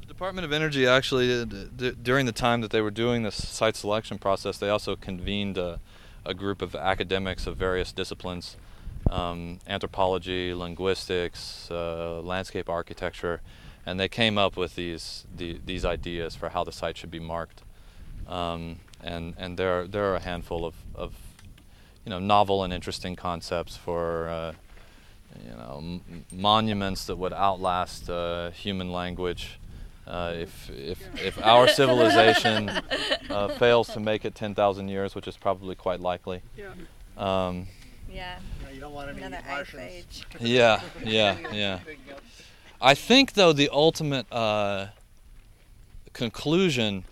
The 0.00 0.06
Department 0.06 0.44
of 0.44 0.52
Energy 0.52 0.86
actually, 0.86 1.44
d- 1.44 1.68
d- 1.76 1.94
during 2.02 2.26
the 2.26 2.32
time 2.32 2.60
that 2.60 2.70
they 2.70 2.80
were 2.80 2.90
doing 2.90 3.22
this 3.22 3.36
site 3.48 3.76
selection 3.76 4.18
process, 4.18 4.58
they 4.58 4.68
also 4.68 4.96
convened 4.96 5.56
a, 5.56 5.80
a 6.24 6.34
group 6.34 6.60
of 6.60 6.74
academics 6.74 7.46
of 7.46 7.56
various 7.56 7.92
disciplines 7.92 8.56
um, 9.10 9.58
anthropology, 9.66 10.52
linguistics, 10.54 11.70
uh, 11.70 12.20
landscape 12.22 12.68
architecture, 12.68 13.40
and 13.84 14.00
they 14.00 14.08
came 14.08 14.36
up 14.38 14.56
with 14.56 14.74
these, 14.74 15.24
the, 15.36 15.60
these 15.64 15.84
ideas 15.84 16.34
for 16.34 16.48
how 16.48 16.64
the 16.64 16.72
site 16.72 16.96
should 16.96 17.10
be 17.10 17.20
marked. 17.20 17.62
Um, 18.26 18.80
and 19.02 19.34
and 19.38 19.56
there, 19.56 19.86
there 19.86 20.04
are 20.12 20.16
a 20.16 20.20
handful 20.20 20.64
of, 20.64 20.74
of 20.94 21.14
you 22.04 22.10
know, 22.10 22.18
novel 22.18 22.64
and 22.64 22.72
interesting 22.72 23.14
concepts 23.14 23.76
for 23.76 24.28
uh, 24.28 24.52
you 25.44 25.50
know, 25.56 25.76
m- 25.78 26.24
monuments 26.32 27.04
that 27.06 27.16
would 27.16 27.32
outlast 27.32 28.08
uh, 28.10 28.50
human 28.50 28.90
language. 28.92 29.58
Uh, 30.06 30.32
if, 30.36 30.70
if, 30.70 30.98
if 31.20 31.44
our 31.44 31.66
civilization 31.80 32.68
uh, 33.28 33.48
fails 33.58 33.88
to 33.88 33.98
make 33.98 34.24
it 34.24 34.34
10,000 34.36 34.88
years, 34.88 35.14
which 35.16 35.26
is 35.26 35.36
probably 35.36 35.74
quite 35.74 36.00
likely. 36.00 36.42
Um, 37.16 37.66
Yeah. 38.16 38.38
you 38.72 38.80
don't 38.80 38.94
want 38.94 39.10
any 39.10 39.22
Another 39.22 39.44
Martians. 39.46 39.82
age. 39.82 40.26
yeah, 40.40 40.80
yeah, 41.04 41.36
yeah. 41.52 41.80
I 42.80 42.94
think, 42.94 43.34
though, 43.34 43.52
the 43.52 43.68
ultimate 43.70 44.26
uh, 44.32 44.86
conclusion, 46.14 47.04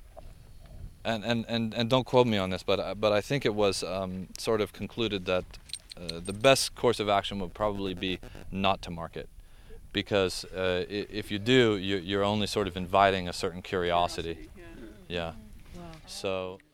and, 1.04 1.22
and, 1.22 1.44
and, 1.46 1.74
and 1.74 1.90
don't 1.90 2.04
quote 2.06 2.26
me 2.26 2.38
on 2.38 2.48
this, 2.48 2.62
but, 2.62 2.80
uh, 2.80 2.94
but 2.94 3.12
I 3.12 3.20
think 3.20 3.44
it 3.44 3.54
was 3.54 3.82
um, 3.82 4.28
sort 4.38 4.62
of 4.62 4.72
concluded 4.72 5.26
that 5.26 5.44
uh, 5.96 6.20
the 6.24 6.32
best 6.32 6.74
course 6.74 7.00
of 7.00 7.10
action 7.10 7.38
would 7.40 7.52
probably 7.52 7.92
be 7.92 8.18
not 8.50 8.80
to 8.82 8.90
market. 8.90 9.28
Because 9.92 10.44
uh, 10.46 10.86
if 10.88 11.30
you 11.30 11.38
do, 11.38 11.76
you, 11.76 11.98
you're 11.98 12.24
only 12.24 12.46
sort 12.46 12.66
of 12.66 12.76
inviting 12.76 13.28
a 13.28 13.32
certain 13.32 13.62
curiosity. 13.62 14.48
Yeah. 15.06 15.32
So 16.06 16.58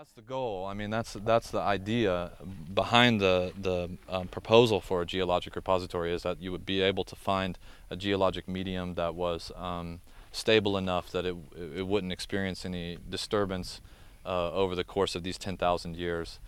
that's 0.00 0.12
the 0.12 0.22
goal. 0.22 0.64
I 0.64 0.72
mean, 0.72 0.88
that's 0.88 1.12
that's 1.12 1.50
the 1.50 1.60
idea 1.60 2.30
behind 2.72 3.20
the 3.20 3.52
the 3.60 3.98
um, 4.08 4.28
proposal 4.28 4.80
for 4.80 5.02
a 5.02 5.04
geologic 5.04 5.54
repository 5.54 6.14
is 6.14 6.22
that 6.22 6.40
you 6.40 6.50
would 6.52 6.64
be 6.64 6.80
able 6.80 7.04
to 7.04 7.14
find 7.14 7.58
a 7.90 7.96
geologic 7.96 8.48
medium 8.48 8.94
that 8.94 9.14
was 9.14 9.52
um, 9.56 10.00
stable 10.32 10.78
enough 10.78 11.10
that 11.12 11.26
it 11.26 11.36
it 11.76 11.86
wouldn't 11.86 12.14
experience 12.14 12.64
any 12.64 12.96
disturbance 13.10 13.82
uh, 14.24 14.50
over 14.52 14.74
the 14.74 14.84
course 14.84 15.14
of 15.14 15.22
these 15.22 15.36
10,000 15.36 15.94
years, 15.96 16.38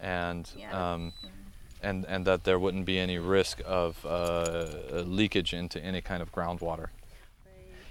and 0.00 0.50
Yeah. 0.56 0.72
um, 0.94 1.12
and 1.82 2.06
and 2.06 2.24
that 2.24 2.44
there 2.44 2.58
wouldn't 2.58 2.86
be 2.86 2.98
any 2.98 3.18
risk 3.18 3.60
of 3.66 4.06
uh, 4.06 5.02
leakage 5.04 5.52
into 5.52 5.78
any 5.84 6.00
kind 6.00 6.22
of 6.22 6.32
groundwater. 6.32 6.88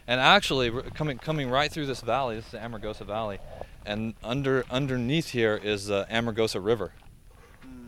And 0.07 0.19
actually, 0.19 0.71
coming 0.95 1.19
coming 1.19 1.51
right 1.51 1.71
through 1.71 1.85
this 1.85 2.01
valley, 2.01 2.37
this 2.37 2.45
is 2.45 2.51
the 2.51 2.57
Amargosa 2.57 3.05
Valley, 3.05 3.37
and 3.85 4.13
under 4.23 4.65
underneath 4.69 5.29
here 5.29 5.59
is 5.61 5.87
the 5.87 6.05
Amargosa 6.09 6.63
River, 6.63 6.93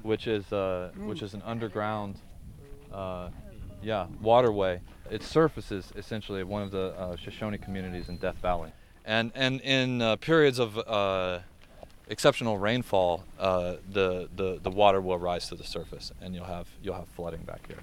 which 0.01 0.27
is 0.27 0.51
uh, 0.51 0.91
which 0.97 1.21
is 1.21 1.33
an 1.33 1.41
underground, 1.43 2.19
uh, 2.93 3.29
yeah, 3.81 4.07
waterway. 4.21 4.81
It 5.09 5.23
surfaces 5.23 5.91
essentially 5.95 6.43
one 6.43 6.63
of 6.63 6.71
the 6.71 6.93
uh, 6.97 7.15
Shoshone 7.15 7.57
communities 7.57 8.09
in 8.09 8.17
Death 8.17 8.37
Valley, 8.41 8.71
and 9.05 9.31
and 9.35 9.61
in 9.61 10.01
uh, 10.01 10.15
periods 10.17 10.59
of 10.59 10.77
uh, 10.77 11.39
exceptional 12.07 12.57
rainfall, 12.57 13.23
uh, 13.39 13.75
the, 13.91 14.29
the 14.35 14.59
the 14.61 14.71
water 14.71 15.01
will 15.01 15.17
rise 15.17 15.47
to 15.49 15.55
the 15.55 15.63
surface, 15.63 16.11
and 16.21 16.33
you'll 16.33 16.45
have 16.45 16.67
you'll 16.81 16.95
have 16.95 17.07
flooding 17.09 17.41
back 17.41 17.67
here. 17.67 17.79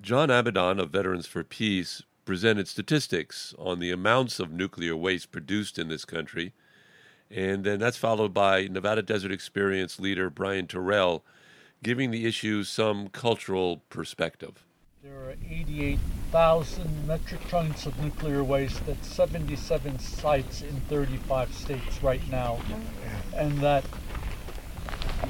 John 0.00 0.30
Abaddon 0.30 0.80
of 0.80 0.90
Veterans 0.90 1.26
for 1.26 1.44
Peace 1.44 2.02
presented 2.24 2.68
statistics 2.68 3.54
on 3.58 3.78
the 3.78 3.90
amounts 3.90 4.40
of 4.40 4.50
nuclear 4.50 4.96
waste 4.96 5.30
produced 5.30 5.78
in 5.78 5.88
this 5.88 6.04
country. 6.04 6.52
And 7.30 7.64
then 7.64 7.78
that's 7.80 7.96
followed 7.96 8.32
by 8.32 8.68
Nevada 8.68 9.02
Desert 9.02 9.32
Experience 9.32 9.98
leader 9.98 10.30
Brian 10.30 10.66
Terrell 10.66 11.24
giving 11.82 12.10
the 12.10 12.26
issue 12.26 12.64
some 12.64 13.08
cultural 13.08 13.82
perspective. 13.90 14.64
There 15.02 15.16
are 15.16 15.34
88,000 15.50 17.06
metric 17.06 17.42
tons 17.48 17.86
of 17.86 17.98
nuclear 18.02 18.42
waste 18.42 18.88
at 18.88 19.04
77 19.04 19.98
sites 19.98 20.62
in 20.62 20.80
35 20.88 21.54
states 21.54 22.02
right 22.02 22.26
now. 22.30 22.58
And 23.36 23.58
that 23.58 23.84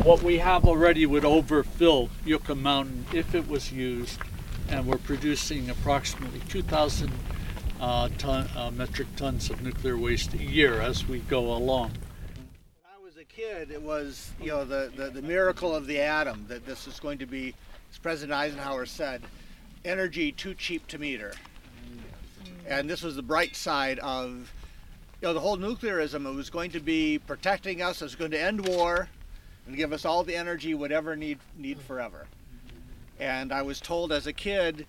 what 0.04 0.22
we 0.22 0.38
have 0.38 0.64
already 0.64 1.06
would 1.06 1.24
overfill 1.24 2.08
Yucca 2.24 2.54
Mountain 2.54 3.06
if 3.12 3.34
it 3.34 3.48
was 3.48 3.72
used. 3.72 4.20
And 4.68 4.86
we're 4.86 4.98
producing 4.98 5.68
approximately 5.68 6.40
2,000 6.48 7.10
uh, 7.84 8.08
ton, 8.16 8.48
uh, 8.56 8.70
metric 8.70 9.06
tons 9.14 9.50
of 9.50 9.60
nuclear 9.60 9.98
waste 9.98 10.32
a 10.32 10.42
year 10.42 10.80
as 10.80 11.06
we 11.06 11.18
go 11.18 11.52
along. 11.52 11.90
When 11.90 12.94
I 12.98 13.04
was 13.04 13.18
a 13.18 13.24
kid, 13.24 13.70
it 13.70 13.82
was 13.82 14.30
you 14.40 14.48
know 14.48 14.64
the, 14.64 14.90
the, 14.96 15.10
the 15.10 15.20
miracle 15.20 15.74
of 15.74 15.86
the 15.86 16.00
atom 16.00 16.46
that 16.48 16.64
this 16.64 16.86
is 16.86 16.98
going 16.98 17.18
to 17.18 17.26
be, 17.26 17.54
as 17.92 17.98
President 17.98 18.32
Eisenhower 18.32 18.86
said, 18.86 19.20
energy 19.84 20.32
too 20.32 20.54
cheap 20.54 20.86
to 20.88 20.98
meter. 20.98 21.34
And 22.66 22.88
this 22.88 23.02
was 23.02 23.16
the 23.16 23.22
bright 23.22 23.54
side 23.54 23.98
of 23.98 24.50
you 25.20 25.28
know 25.28 25.34
the 25.34 25.40
whole 25.40 25.58
nuclearism. 25.58 26.26
It 26.26 26.34
was 26.34 26.48
going 26.48 26.70
to 26.70 26.80
be 26.80 27.18
protecting 27.18 27.82
us. 27.82 28.00
It 28.00 28.04
was 28.04 28.14
going 28.14 28.30
to 28.30 28.40
end 28.40 28.66
war 28.66 29.10
and 29.66 29.76
give 29.76 29.92
us 29.92 30.06
all 30.06 30.24
the 30.24 30.34
energy 30.34 30.72
we'd 30.72 30.90
ever 30.90 31.16
need 31.16 31.38
need 31.58 31.78
forever. 31.80 32.28
And 33.20 33.52
I 33.52 33.60
was 33.60 33.78
told 33.78 34.10
as 34.10 34.26
a 34.26 34.32
kid 34.32 34.86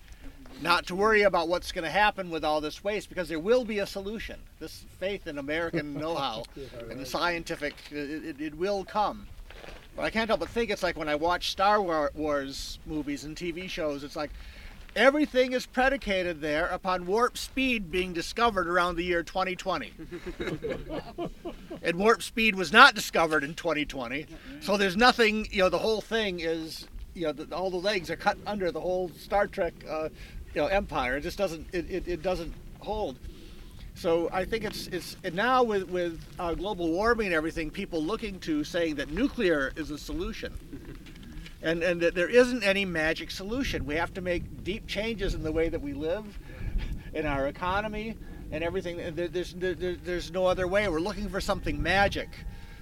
not 0.62 0.86
to 0.86 0.94
worry 0.94 1.22
about 1.22 1.48
what's 1.48 1.72
going 1.72 1.84
to 1.84 1.90
happen 1.90 2.30
with 2.30 2.44
all 2.44 2.60
this 2.60 2.82
waste 2.82 3.08
because 3.08 3.28
there 3.28 3.38
will 3.38 3.64
be 3.64 3.78
a 3.78 3.86
solution. 3.86 4.38
This 4.58 4.84
faith 4.98 5.26
in 5.26 5.38
American 5.38 5.94
know-how 5.98 6.44
and 6.90 7.00
the 7.00 7.06
scientific, 7.06 7.74
it, 7.90 8.24
it, 8.24 8.40
it 8.40 8.54
will 8.56 8.84
come. 8.84 9.26
But 9.94 10.04
I 10.04 10.10
can't 10.10 10.28
help 10.28 10.40
but 10.40 10.50
think 10.50 10.70
it's 10.70 10.82
like 10.82 10.96
when 10.98 11.08
I 11.08 11.14
watch 11.14 11.50
Star 11.50 11.80
Wars 11.80 12.78
movies 12.86 13.24
and 13.24 13.34
TV 13.34 13.68
shows, 13.68 14.04
it's 14.04 14.16
like 14.16 14.30
everything 14.94 15.52
is 15.52 15.66
predicated 15.66 16.40
there 16.40 16.66
upon 16.66 17.06
warp 17.06 17.38
speed 17.38 17.90
being 17.90 18.12
discovered 18.12 18.68
around 18.68 18.96
the 18.96 19.04
year 19.04 19.22
2020. 19.22 19.92
and 21.82 21.98
warp 21.98 22.22
speed 22.22 22.54
was 22.54 22.72
not 22.72 22.94
discovered 22.94 23.44
in 23.44 23.54
2020. 23.54 24.26
So 24.60 24.76
there's 24.76 24.96
nothing, 24.96 25.46
you 25.50 25.62
know, 25.62 25.68
the 25.68 25.78
whole 25.78 26.00
thing 26.00 26.40
is, 26.40 26.86
you 27.14 27.26
know, 27.26 27.32
the, 27.32 27.54
all 27.54 27.70
the 27.70 27.76
legs 27.76 28.10
are 28.10 28.16
cut 28.16 28.36
under 28.46 28.70
the 28.70 28.80
whole 28.80 29.10
Star 29.10 29.46
Trek, 29.46 29.72
uh, 29.88 30.08
you 30.56 30.62
know, 30.62 30.68
empire. 30.68 31.18
It 31.18 31.20
just 31.20 31.36
doesn't, 31.36 31.66
it, 31.72 31.84
it, 31.90 32.08
it 32.08 32.22
doesn't 32.22 32.52
hold. 32.80 33.18
So 33.94 34.28
I 34.32 34.44
think 34.46 34.64
it's 34.64 34.86
it's 34.88 35.16
and 35.24 35.34
now 35.34 35.62
with 35.62 35.88
with 35.88 36.18
uh, 36.38 36.54
global 36.54 36.88
warming 36.90 37.26
and 37.28 37.34
everything, 37.34 37.70
people 37.70 38.02
looking 38.02 38.38
to 38.40 38.64
saying 38.64 38.96
that 38.96 39.10
nuclear 39.10 39.72
is 39.76 39.90
a 39.90 39.96
solution, 39.98 40.52
and 41.62 41.82
and 41.82 42.00
that 42.02 42.14
there 42.14 42.28
isn't 42.28 42.62
any 42.62 42.84
magic 42.84 43.30
solution. 43.30 43.86
We 43.86 43.94
have 43.96 44.12
to 44.14 44.20
make 44.20 44.64
deep 44.64 44.86
changes 44.86 45.34
in 45.34 45.42
the 45.42 45.52
way 45.52 45.68
that 45.70 45.80
we 45.80 45.92
live, 45.94 46.24
in 47.14 47.24
our 47.26 47.46
economy, 47.48 48.16
and 48.52 48.62
everything. 48.62 49.00
And 49.00 49.16
there, 49.16 49.28
there's 49.28 49.54
there, 49.54 49.74
there- 49.74 49.96
there's 49.96 50.30
no 50.30 50.46
other 50.46 50.66
way. 50.68 50.86
We're 50.88 51.00
looking 51.00 51.28
for 51.30 51.40
something 51.40 51.82
magic, 51.82 52.28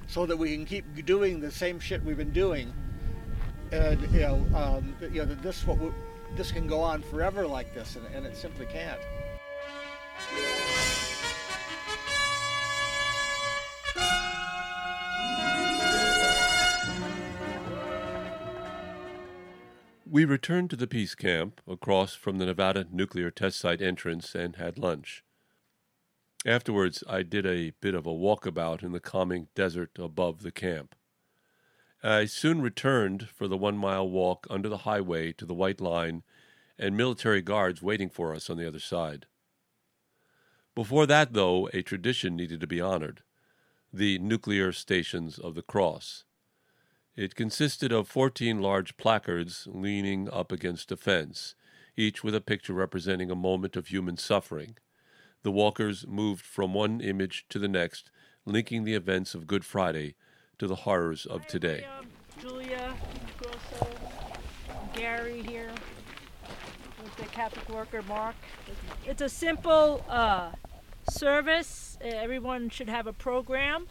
so 0.09 0.26
that 0.26 0.37
we 0.37 0.52
can 0.57 0.64
keep 0.66 1.07
doing 1.07 1.38
the 1.40 1.50
same 1.50 1.78
shit 1.78 2.02
we've 2.04 2.16
been 2.16 2.33
doing, 2.33 2.73
and 3.71 4.00
you 4.12 4.21
know 4.21 4.45
um, 4.57 4.97
you 5.00 5.21
know 5.21 5.26
that 5.26 5.43
this 5.45 5.64
what 5.64 5.78
we, 5.78 5.90
this 6.37 6.50
can 6.50 6.67
go 6.67 6.81
on 6.81 7.03
forever 7.03 7.47
like 7.47 7.75
this, 7.75 7.97
and, 7.97 8.07
and 8.14 8.26
it 8.26 8.37
simply 8.37 8.67
can't. 8.67 9.00
We 20.14 20.25
returned 20.25 20.71
to 20.71 20.76
the 20.76 20.87
peace 20.87 21.17
camp 21.17 21.61
across 21.67 22.14
from 22.14 22.38
the 22.38 22.47
Nevada 22.47 22.87
nuclear 22.93 23.33
test 23.33 23.59
site 23.59 23.83
entrance 23.83 24.35
and 24.37 24.55
had 24.55 24.79
lunch. 24.79 25.25
Afterwards, 26.47 27.03
I 27.09 27.23
did 27.23 27.45
a 27.47 27.73
bit 27.81 27.95
of 27.95 28.07
a 28.07 28.14
walkabout 28.14 28.85
in 28.85 28.93
the 28.93 29.00
calming 29.00 29.49
desert 29.57 29.99
above 29.99 30.43
the 30.43 30.53
camp. 30.53 30.95
I 32.06 32.26
soon 32.26 32.61
returned 32.61 33.30
for 33.30 33.49
the 33.49 33.56
one 33.56 33.78
mile 33.78 34.06
walk 34.06 34.46
under 34.50 34.68
the 34.68 34.84
highway 34.84 35.32
to 35.32 35.46
the 35.46 35.54
White 35.54 35.80
Line 35.80 36.23
and 36.78 36.94
military 36.94 37.40
guards 37.40 37.80
waiting 37.80 38.11
for 38.11 38.34
us 38.34 38.50
on 38.50 38.58
the 38.58 38.68
other 38.68 38.78
side. 38.78 39.25
Before 40.75 41.06
that, 41.06 41.32
though, 41.32 41.70
a 41.73 41.80
tradition 41.80 42.37
needed 42.37 42.61
to 42.61 42.66
be 42.66 42.80
honored 42.80 43.23
the 43.90 44.18
nuclear 44.18 44.70
stations 44.70 45.38
of 45.38 45.54
the 45.54 45.62
cross. 45.62 46.25
It 47.16 47.34
consisted 47.34 47.90
of 47.90 48.06
14 48.06 48.61
large 48.61 48.99
placards 48.99 49.66
leaning 49.70 50.28
up 50.28 50.52
against 50.52 50.92
a 50.92 50.99
fence, 50.99 51.54
each 51.96 52.23
with 52.23 52.34
a 52.34 52.40
picture 52.42 52.75
representing 52.75 53.30
a 53.30 53.37
moment 53.37 53.76
of 53.76 53.87
human 53.87 54.18
suffering. 54.18 54.76
The 55.42 55.52
walkers 55.52 56.06
moved 56.06 56.44
from 56.44 56.75
one 56.75 57.00
image 57.00 57.46
to 57.49 57.58
the 57.58 57.68
next, 57.68 58.11
linking 58.44 58.84
the 58.84 58.94
events 58.94 59.34
of 59.34 59.46
Good 59.46 59.64
Friday 59.64 60.16
to 60.58 60.66
the 60.66 60.75
horrors 60.75 61.26
of 61.26 61.46
today. 61.46 61.84
Julia 62.40 62.94
Grosso, 63.38 63.87
Gary 64.94 65.42
here 65.42 65.70
with 67.02 67.16
the 67.16 67.25
Catholic 67.26 67.68
worker 67.68 68.02
Mark. 68.02 68.37
It's 69.06 69.23
a 69.23 69.28
simple 69.28 70.04
uh, 70.08 70.50
service. 71.11 71.99
Uh, 72.02 72.08
Everyone 72.08 72.68
should 72.68 72.88
have 72.88 73.06
a 73.06 73.12
program. 73.12 73.87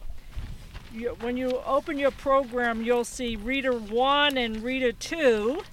You, 0.93 1.17
when 1.22 1.38
you 1.38 1.62
open 1.65 1.98
your 1.98 2.12
program, 2.12 2.84
you'll 2.84 3.05
see 3.05 3.36
reader 3.36 3.74
one 3.74 4.38
and 4.38 4.63
reader 4.63 4.91
two. 4.91 5.63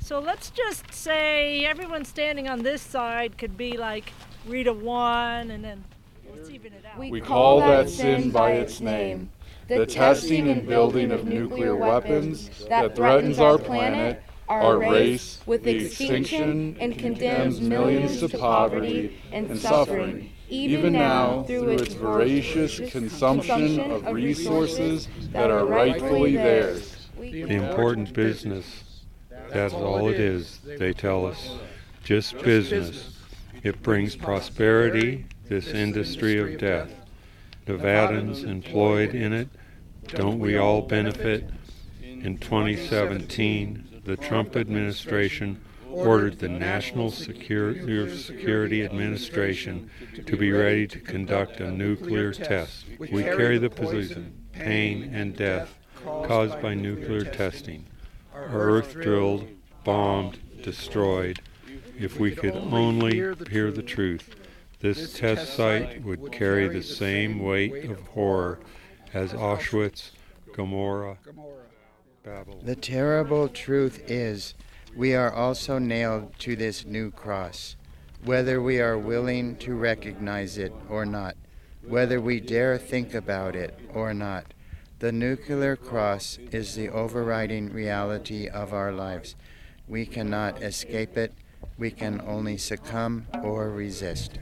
So 0.00 0.18
let's 0.20 0.50
just 0.50 0.92
say 0.92 1.64
everyone 1.64 2.04
standing 2.04 2.48
on 2.48 2.62
this 2.62 2.82
side 2.82 3.38
could 3.38 3.56
be 3.56 3.76
like 3.76 4.12
reader 4.46 4.72
one, 4.72 5.50
and 5.50 5.64
then 5.64 5.84
let's 6.34 6.50
even 6.50 6.72
it 6.72 6.84
out. 6.84 6.98
We 6.98 7.20
call 7.20 7.60
that 7.60 7.88
sin 7.88 8.30
by 8.30 8.52
its 8.52 8.80
name. 8.80 9.30
The 9.68 9.86
testing 9.86 10.48
and 10.48 10.66
building 10.66 11.12
of 11.12 11.24
nuclear 11.24 11.76
weapons 11.76 12.50
that 12.68 12.94
threatens 12.96 13.38
our 13.38 13.58
planet, 13.58 14.22
our 14.48 14.78
race, 14.78 15.40
with 15.46 15.66
extinction 15.66 16.76
and 16.80 16.98
condemns 16.98 17.60
millions 17.60 18.20
to 18.20 18.28
poverty 18.28 19.18
and 19.30 19.58
suffering, 19.58 20.30
even 20.48 20.92
now 20.92 21.44
through 21.44 21.70
its 21.70 21.94
voracious 21.94 22.78
consumption 22.90 23.80
of 23.80 24.06
resources 24.06 25.08
that 25.32 25.50
are 25.50 25.64
rightfully 25.64 26.36
theirs. 26.36 27.08
The 27.18 27.42
important 27.42 28.12
business. 28.12 29.00
That's 29.50 29.74
all 29.74 30.08
it 30.08 30.18
is, 30.18 30.60
they 30.64 30.92
tell 30.92 31.26
us. 31.26 31.56
Just 32.04 32.38
business. 32.42 33.16
It 33.62 33.80
brings 33.82 34.16
prosperity, 34.16 35.26
this 35.48 35.68
industry 35.68 36.38
of 36.38 36.58
death. 36.58 36.90
Nevadans 37.66 38.44
employed 38.44 39.14
in 39.14 39.32
it, 39.32 39.48
don't 40.08 40.38
we 40.38 40.56
all 40.56 40.82
benefit? 40.82 41.48
In 42.02 42.38
2017, 42.38 44.02
the 44.04 44.16
Trump 44.16 44.56
administration 44.56 45.60
ordered 45.88 46.38
the 46.38 46.48
National 46.48 47.10
Security, 47.10 48.84
Administration 48.84 49.90
to 50.26 50.36
be 50.36 50.50
ready 50.50 50.86
to 50.86 50.98
conduct 50.98 51.60
a 51.60 51.70
nuclear 51.70 52.32
test. 52.32 52.86
We 52.98 53.22
carry 53.22 53.58
the 53.58 53.70
position, 53.70 54.32
pain 54.52 55.10
and 55.14 55.36
death 55.36 55.78
caused 56.04 56.60
by 56.60 56.74
nuclear 56.74 57.24
testing. 57.24 57.86
Our 58.34 58.48
Earth 58.48 58.92
drilled, 58.94 59.48
bombed, 59.84 60.38
destroyed. 60.62 61.40
If 61.98 62.18
we 62.18 62.32
could 62.34 62.56
only 62.56 63.16
hear 63.16 63.70
the 63.70 63.84
truth, 63.86 64.34
this 64.82 65.12
test 65.12 65.54
site 65.54 66.02
would 66.02 66.32
carry 66.32 66.66
the 66.66 66.82
same 66.82 67.38
weight 67.38 67.84
of 67.84 68.00
horror 68.08 68.58
as 69.14 69.32
Auschwitz, 69.32 70.10
Gomorrah, 70.54 71.18
Babylon. 72.24 72.60
The 72.64 72.74
terrible 72.74 73.48
truth 73.48 74.02
is, 74.10 74.54
we 74.96 75.14
are 75.14 75.32
also 75.32 75.78
nailed 75.78 76.36
to 76.40 76.56
this 76.56 76.84
new 76.84 77.12
cross, 77.12 77.76
whether 78.24 78.60
we 78.60 78.80
are 78.80 78.98
willing 78.98 79.56
to 79.58 79.74
recognize 79.74 80.58
it 80.58 80.72
or 80.88 81.06
not, 81.06 81.36
whether 81.86 82.20
we 82.20 82.40
dare 82.40 82.76
think 82.76 83.14
about 83.14 83.54
it 83.54 83.78
or 83.94 84.12
not. 84.12 84.46
The 84.98 85.12
nuclear 85.12 85.76
cross 85.76 86.38
is 86.50 86.74
the 86.74 86.88
overriding 86.88 87.72
reality 87.72 88.48
of 88.48 88.72
our 88.72 88.92
lives. 88.92 89.36
We 89.88 90.06
cannot 90.06 90.62
escape 90.62 91.16
it. 91.16 91.32
We 91.78 91.90
can 91.90 92.20
only 92.26 92.56
succumb 92.56 93.26
or 93.42 93.70
resist. 93.70 94.38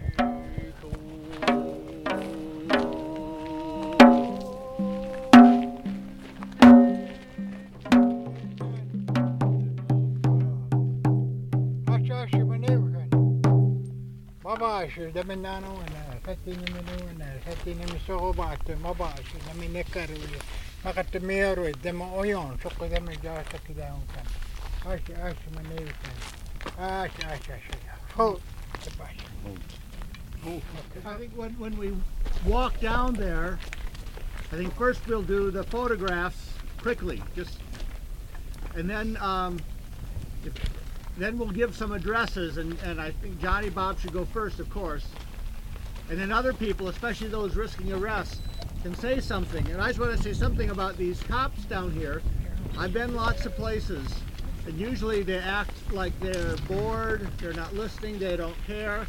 Mabaşı 15.01 15.15
da 15.15 15.29
ben 15.29 15.43
nano 15.43 15.75
na 15.75 16.21
kati 16.27 16.51
ni 16.51 16.57
menu 16.57 17.19
na 17.19 17.25
kati 17.45 17.71
ni 17.71 17.85
miso 17.93 18.37
ba 18.37 18.57
te 18.67 18.75
mabaşı 18.75 19.39
na 19.47 19.55
mi 19.55 19.69
ne 19.75 19.83
karu 19.83 20.15
makate 20.85 21.21
mero 21.21 21.73
de 21.83 21.93
mo 21.93 22.05
oyon 22.17 22.59
so 22.63 22.69
ko 22.79 22.89
de 22.89 23.01
me 23.01 23.15
ja 23.23 23.43
sa 23.51 23.59
ki 23.67 23.75
da 23.77 23.95
un 23.95 24.05
kan 24.13 24.27
aşı 24.93 25.13
aşı 25.25 25.51
mane 25.55 25.77
kan 26.03 26.85
aşı 26.85 27.27
aşı 27.27 27.53
aşı 27.53 27.73
ho 28.17 28.41
the 28.85 28.91
başı 28.99 29.27
I 31.07 31.15
think 31.19 31.33
when, 31.37 31.53
when 31.59 31.77
we 31.79 31.93
walk 32.47 32.81
down 32.81 33.15
there, 33.15 33.59
I 34.53 34.57
think 34.57 34.75
first 34.77 35.01
we'll 35.07 35.29
do 35.37 35.51
the 35.51 35.65
photographs 35.65 36.43
quickly, 36.83 37.23
just, 37.37 37.59
and 38.75 38.89
then 38.89 39.19
um, 39.19 39.61
if, 40.47 40.55
then 41.21 41.39
we'll 41.39 41.51
give 41.51 41.77
some 41.77 41.93
addresses, 41.93 42.57
and, 42.57 42.79
and 42.81 43.01
I 43.01 43.11
think 43.11 43.41
Johnnie 43.41 43.71
Bobb 43.71 44.01
should 44.01 44.13
go 44.13 44.25
first, 44.25 44.59
of 44.59 44.71
course, 44.71 45.07
and 46.09 46.19
then 46.19 46.33
other 46.33 46.53
people, 46.53 46.89
especially 46.89 47.29
those 47.29 47.55
risking 47.55 47.93
arrest, 47.93 48.41
can 48.83 48.95
say 48.95 49.21
something. 49.21 49.67
And 49.69 49.81
I 49.81 49.89
just 49.89 50.01
want 50.01 50.17
to 50.17 50.23
say 50.23 50.33
something 50.33 50.71
about 50.71 50.97
these 50.97 51.23
cops 51.23 51.65
down 51.65 51.93
here. 51.93 52.23
I've 52.79 52.93
been 52.93 53.15
lots 53.15 53.47
of 53.47 53.55
places, 53.55 54.09
and 54.67 54.79
usually 54.79 55.23
they 55.23 55.39
act 55.39 55.93
like 55.93 56.19
they're 56.21 56.57
bored, 56.67 57.29
they're 57.39 57.53
not 57.53 57.75
listening, 57.75 58.19
they 58.19 58.37
don't 58.37 58.57
care. 58.67 59.07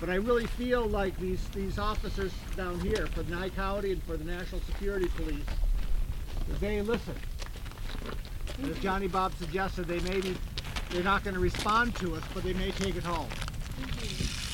But 0.00 0.10
I 0.10 0.16
really 0.16 0.46
feel 0.46 0.86
like 0.86 1.18
these, 1.18 1.48
these 1.48 1.78
officers 1.78 2.32
down 2.56 2.78
here 2.80 3.06
for 3.08 3.22
Nye 3.24 3.48
County 3.48 3.92
and 3.92 4.02
for 4.02 4.16
the 4.16 4.24
National 4.24 4.60
Security 4.62 5.08
Police, 5.16 5.46
they 6.60 6.82
listen. 6.82 7.14
And 8.58 8.70
as 8.70 8.78
Johnnie 8.78 9.08
Bobb 9.08 9.34
suggested, 9.38 9.86
they 9.86 10.00
may 10.00 10.20
be, 10.20 10.36
they're 10.94 11.02
not 11.02 11.24
going 11.24 11.34
to 11.34 11.40
respond 11.40 11.92
to 11.96 12.14
us, 12.14 12.22
but 12.32 12.44
they 12.44 12.52
may 12.52 12.70
take 12.70 12.94
it 12.94 13.02
home. 13.02 13.28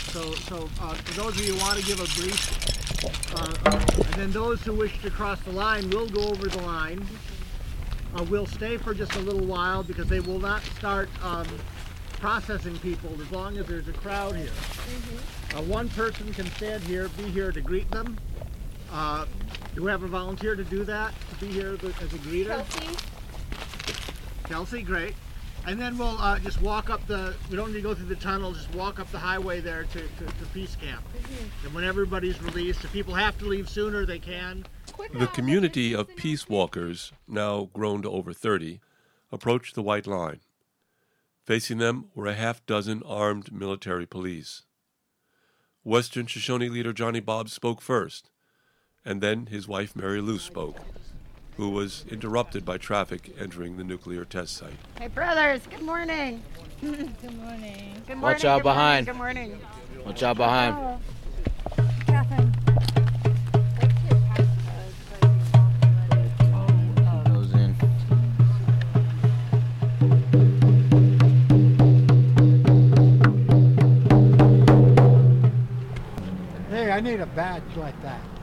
So, 0.08 0.32
so 0.32 0.70
uh, 0.80 0.94
for 0.94 1.20
those 1.20 1.38
of 1.38 1.46
you 1.46 1.52
who 1.52 1.60
want 1.60 1.78
to 1.78 1.84
give 1.84 2.00
a 2.00 2.08
brief, 2.18 3.36
uh, 3.36 4.04
and 4.06 4.14
then 4.14 4.30
those 4.30 4.62
who 4.62 4.72
wish 4.72 5.02
to 5.02 5.10
cross 5.10 5.38
the 5.42 5.52
line 5.52 5.90
will 5.90 6.08
go 6.08 6.22
over 6.22 6.48
the 6.48 6.62
line. 6.62 7.06
Uh, 8.16 8.24
we'll 8.30 8.46
stay 8.46 8.78
for 8.78 8.94
just 8.94 9.14
a 9.16 9.18
little 9.18 9.44
while 9.44 9.82
because 9.82 10.08
they 10.08 10.20
will 10.20 10.38
not 10.38 10.62
start 10.62 11.10
um, 11.22 11.46
processing 12.12 12.76
people 12.78 13.10
as 13.20 13.30
long 13.30 13.58
as 13.58 13.66
there's 13.66 13.88
a 13.88 13.92
crowd 13.92 14.34
here. 14.34 14.48
Uh, 15.54 15.62
one 15.62 15.90
person 15.90 16.32
can 16.32 16.46
stand 16.52 16.82
here, 16.84 17.08
be 17.18 17.24
here 17.24 17.52
to 17.52 17.60
greet 17.60 17.88
them. 17.90 18.18
Uh, 18.90 19.26
do 19.74 19.84
we 19.84 19.90
have 19.90 20.02
a 20.02 20.08
volunteer 20.08 20.56
to 20.56 20.64
do 20.64 20.84
that? 20.84 21.12
To 21.28 21.44
be 21.44 21.52
here 21.52 21.74
as 21.74 22.14
a 22.14 22.18
greeter? 22.18 22.48
Kelsey? 22.48 22.96
Kelsey, 24.44 24.82
great. 24.82 25.14
And 25.66 25.80
then 25.80 25.98
we'll 25.98 26.18
uh, 26.18 26.38
just 26.38 26.60
walk 26.60 26.90
up 26.90 27.06
the, 27.06 27.34
we 27.50 27.56
don't 27.56 27.68
need 27.68 27.78
to 27.78 27.82
go 27.82 27.94
through 27.94 28.06
the 28.06 28.16
tunnel, 28.16 28.52
just 28.52 28.74
walk 28.74 28.98
up 28.98 29.10
the 29.12 29.18
highway 29.18 29.60
there 29.60 29.84
to, 29.84 30.00
to, 30.00 30.24
to 30.24 30.46
Peace 30.52 30.76
Camp. 30.76 31.02
And 31.64 31.74
when 31.74 31.84
everybody's 31.84 32.40
released, 32.42 32.84
if 32.84 32.92
people 32.92 33.14
have 33.14 33.38
to 33.38 33.44
leave 33.44 33.68
sooner, 33.68 34.06
they 34.06 34.18
can. 34.18 34.64
The 35.18 35.26
community 35.28 35.94
of 35.94 36.14
peace 36.16 36.48
walkers, 36.48 37.12
now 37.28 37.68
grown 37.72 38.02
to 38.02 38.10
over 38.10 38.32
30, 38.32 38.80
approached 39.30 39.74
the 39.74 39.82
White 39.82 40.06
Line. 40.06 40.40
Facing 41.44 41.78
them 41.78 42.06
were 42.14 42.26
a 42.26 42.34
half 42.34 42.64
dozen 42.66 43.02
armed 43.04 43.52
military 43.52 44.06
police. 44.06 44.62
Western 45.82 46.26
Shoshone 46.26 46.68
leader 46.68 46.92
Johnnie 46.92 47.20
Bobb 47.20 47.48
spoke 47.48 47.80
first, 47.80 48.30
and 49.04 49.20
then 49.20 49.46
his 49.46 49.66
wife 49.66 49.96
Mary 49.96 50.20
Lou 50.20 50.38
spoke, 50.38 50.76
who 51.60 51.68
was 51.68 52.06
interrupted 52.08 52.64
by 52.64 52.78
traffic 52.78 53.34
entering 53.38 53.76
the 53.76 53.84
nuclear 53.84 54.24
test 54.24 54.56
site. 54.56 54.72
Hey, 54.98 55.08
brothers, 55.08 55.60
good 55.68 55.82
morning. 55.82 56.42
good 56.80 56.90
morning. 57.36 58.02
Good 58.06 58.16
morning. 58.16 58.20
Watch 58.22 58.46
out 58.46 58.60
good 58.60 58.62
behind. 58.62 59.14
Morning, 59.14 59.50
good 59.50 59.58
morning. 59.58 60.06
Watch 60.06 60.22
out 60.22 60.38
behind. 60.38 60.74
Oh. 60.74 60.98
Hey, 76.70 76.90
I 76.90 77.00
need 77.00 77.20
a 77.20 77.26
badge 77.26 77.62
like 77.76 78.00
that. 78.00 78.39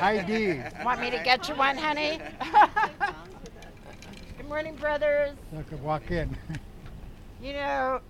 ID. 0.00 0.62
Want 0.84 1.00
me 1.00 1.10
to 1.10 1.18
get 1.18 1.48
you 1.48 1.54
one, 1.54 1.76
honey? 1.76 2.20
Good 4.36 4.48
morning, 4.48 4.76
brothers. 4.76 5.36
I 5.56 5.62
could 5.62 5.82
walk 5.82 6.10
in. 6.10 6.36
You 7.42 7.52
know, 7.52 8.00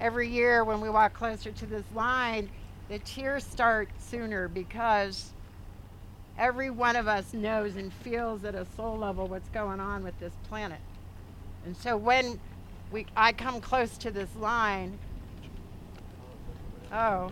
every 0.00 0.28
year 0.28 0.64
when 0.64 0.80
we 0.80 0.90
walk 0.90 1.14
closer 1.14 1.50
to 1.50 1.66
this 1.66 1.84
line, 1.94 2.50
the 2.88 2.98
tears 3.00 3.44
start 3.44 3.88
sooner 3.98 4.48
because 4.48 5.32
every 6.38 6.70
one 6.70 6.96
of 6.96 7.08
us 7.08 7.32
knows 7.32 7.76
and 7.76 7.92
feels 7.92 8.44
at 8.44 8.54
a 8.54 8.66
soul 8.76 8.98
level 8.98 9.26
what's 9.26 9.48
going 9.50 9.80
on 9.80 10.04
with 10.04 10.18
this 10.20 10.32
planet. 10.48 10.80
And 11.64 11.76
so 11.76 11.96
when 11.96 12.38
we 12.90 13.06
I 13.16 13.32
come 13.32 13.60
close 13.60 13.96
to 13.98 14.10
this 14.10 14.34
line, 14.36 14.98
oh, 16.92 17.30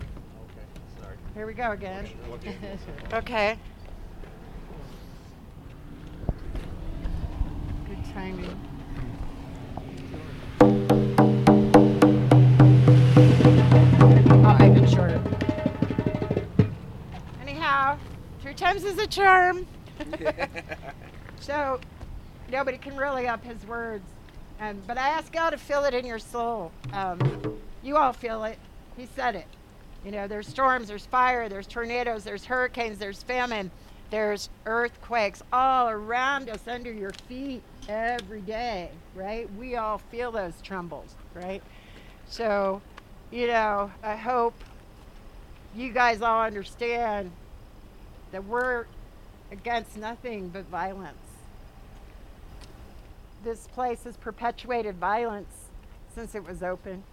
here 1.35 1.45
we 1.45 1.53
go 1.53 1.71
again. 1.71 2.09
okay. 3.13 3.57
Good 8.11 8.19
timing. 8.19 8.59
I'll 14.45 14.57
make 14.59 14.83
it 14.83 14.89
shorter. 14.89 15.21
Anyhow, 17.41 17.97
three 18.41 18.53
times 18.53 18.83
is 18.83 18.97
a 18.97 19.07
charm. 19.07 19.65
so 21.39 21.79
nobody 22.51 22.77
can 22.77 22.97
really 22.97 23.27
up 23.27 23.43
his 23.45 23.65
words. 23.65 24.05
Um, 24.59 24.81
but 24.87 24.97
I 24.97 25.09
ask 25.09 25.31
God 25.31 25.51
to 25.51 25.57
feel 25.57 25.85
it 25.85 25.93
in 25.93 26.05
your 26.05 26.19
soul. 26.19 26.71
Um, 26.91 27.59
you 27.81 27.97
all 27.97 28.13
feel 28.13 28.43
it. 28.43 28.57
He 28.97 29.07
said 29.15 29.35
it. 29.35 29.47
You 30.03 30.11
know, 30.11 30.27
there's 30.27 30.47
storms, 30.47 30.87
there's 30.87 31.05
fire, 31.05 31.47
there's 31.47 31.67
tornadoes, 31.67 32.23
there's 32.23 32.45
hurricanes, 32.45 32.97
there's 32.97 33.23
famine, 33.23 33.71
there's 34.09 34.49
earthquakes 34.65 35.43
all 35.53 35.89
around 35.89 36.49
us 36.49 36.67
under 36.67 36.91
your 36.91 37.11
feet 37.29 37.61
every 37.87 38.41
day, 38.41 38.89
right? 39.15 39.49
We 39.55 39.75
all 39.75 39.97
feel 39.97 40.31
those 40.31 40.53
trembles, 40.61 41.15
right? 41.33 41.61
So, 42.27 42.81
you 43.31 43.47
know, 43.47 43.91
I 44.03 44.15
hope 44.15 44.53
you 45.75 45.91
guys 45.91 46.21
all 46.21 46.41
understand 46.41 47.31
that 48.31 48.45
we're 48.45 48.85
against 49.51 49.97
nothing 49.97 50.49
but 50.49 50.65
violence. 50.65 51.17
This 53.43 53.67
place 53.67 54.03
has 54.03 54.17
perpetuated 54.17 54.95
violence 54.95 55.69
since 56.13 56.35
it 56.35 56.45
was 56.45 56.61
open. 56.61 57.03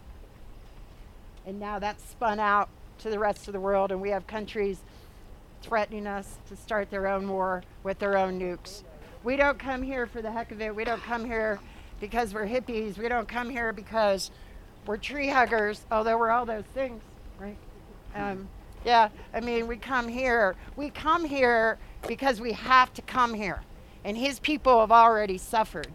And 1.47 1.59
now 1.59 1.79
that's 1.79 2.05
spun 2.05 2.39
out 2.39 2.69
to 2.99 3.11
the 3.11 3.19
rest 3.19 3.47
of 3.47 3.53
the 3.53 3.61
world, 3.61 3.91
and 3.91 4.01
we 4.01 4.11
have 4.11 4.27
countries 4.27 4.81
threatening 5.63 6.07
us 6.07 6.37
to 6.49 6.57
start 6.57 6.91
their 6.91 7.07
own 7.07 7.29
war 7.29 7.63
with 7.83 7.99
their 7.99 8.17
own 8.17 8.39
nukes. 8.39 8.83
We 9.29 9.37
don't 9.37 9.59
come 9.59 9.83
here 9.83 10.07
for 10.07 10.23
the 10.23 10.33
heck 10.33 10.53
of 10.53 10.63
it. 10.63 10.75
We 10.75 10.85
don't 10.85 11.03
come 11.03 11.23
here 11.23 11.61
because 12.01 12.33
we're 12.33 12.47
hippies. 12.47 12.97
We 12.97 13.11
don't 13.11 13.29
come 13.29 13.51
here 13.51 13.75
because 13.75 14.31
we're 14.87 14.97
tree 14.97 15.29
huggers, 15.29 15.85
although 15.91 16.17
we're 16.17 16.31
all 16.31 16.47
those 16.47 16.65
things, 16.73 17.03
right? 17.39 17.59
Um, 18.15 18.49
yeah, 18.87 19.11
I 19.35 19.41
mean, 19.41 19.67
we 19.67 19.77
come 19.77 20.09
here. 20.09 20.57
We 20.77 20.89
come 20.89 21.27
here 21.27 21.77
because 22.07 22.41
we 22.41 22.53
have 22.53 22.95
to 22.95 23.03
come 23.03 23.35
here. 23.35 23.61
And 24.03 24.17
his 24.17 24.41
people 24.41 24.81
have 24.81 24.93
already 24.93 25.37
suffered. 25.37 25.91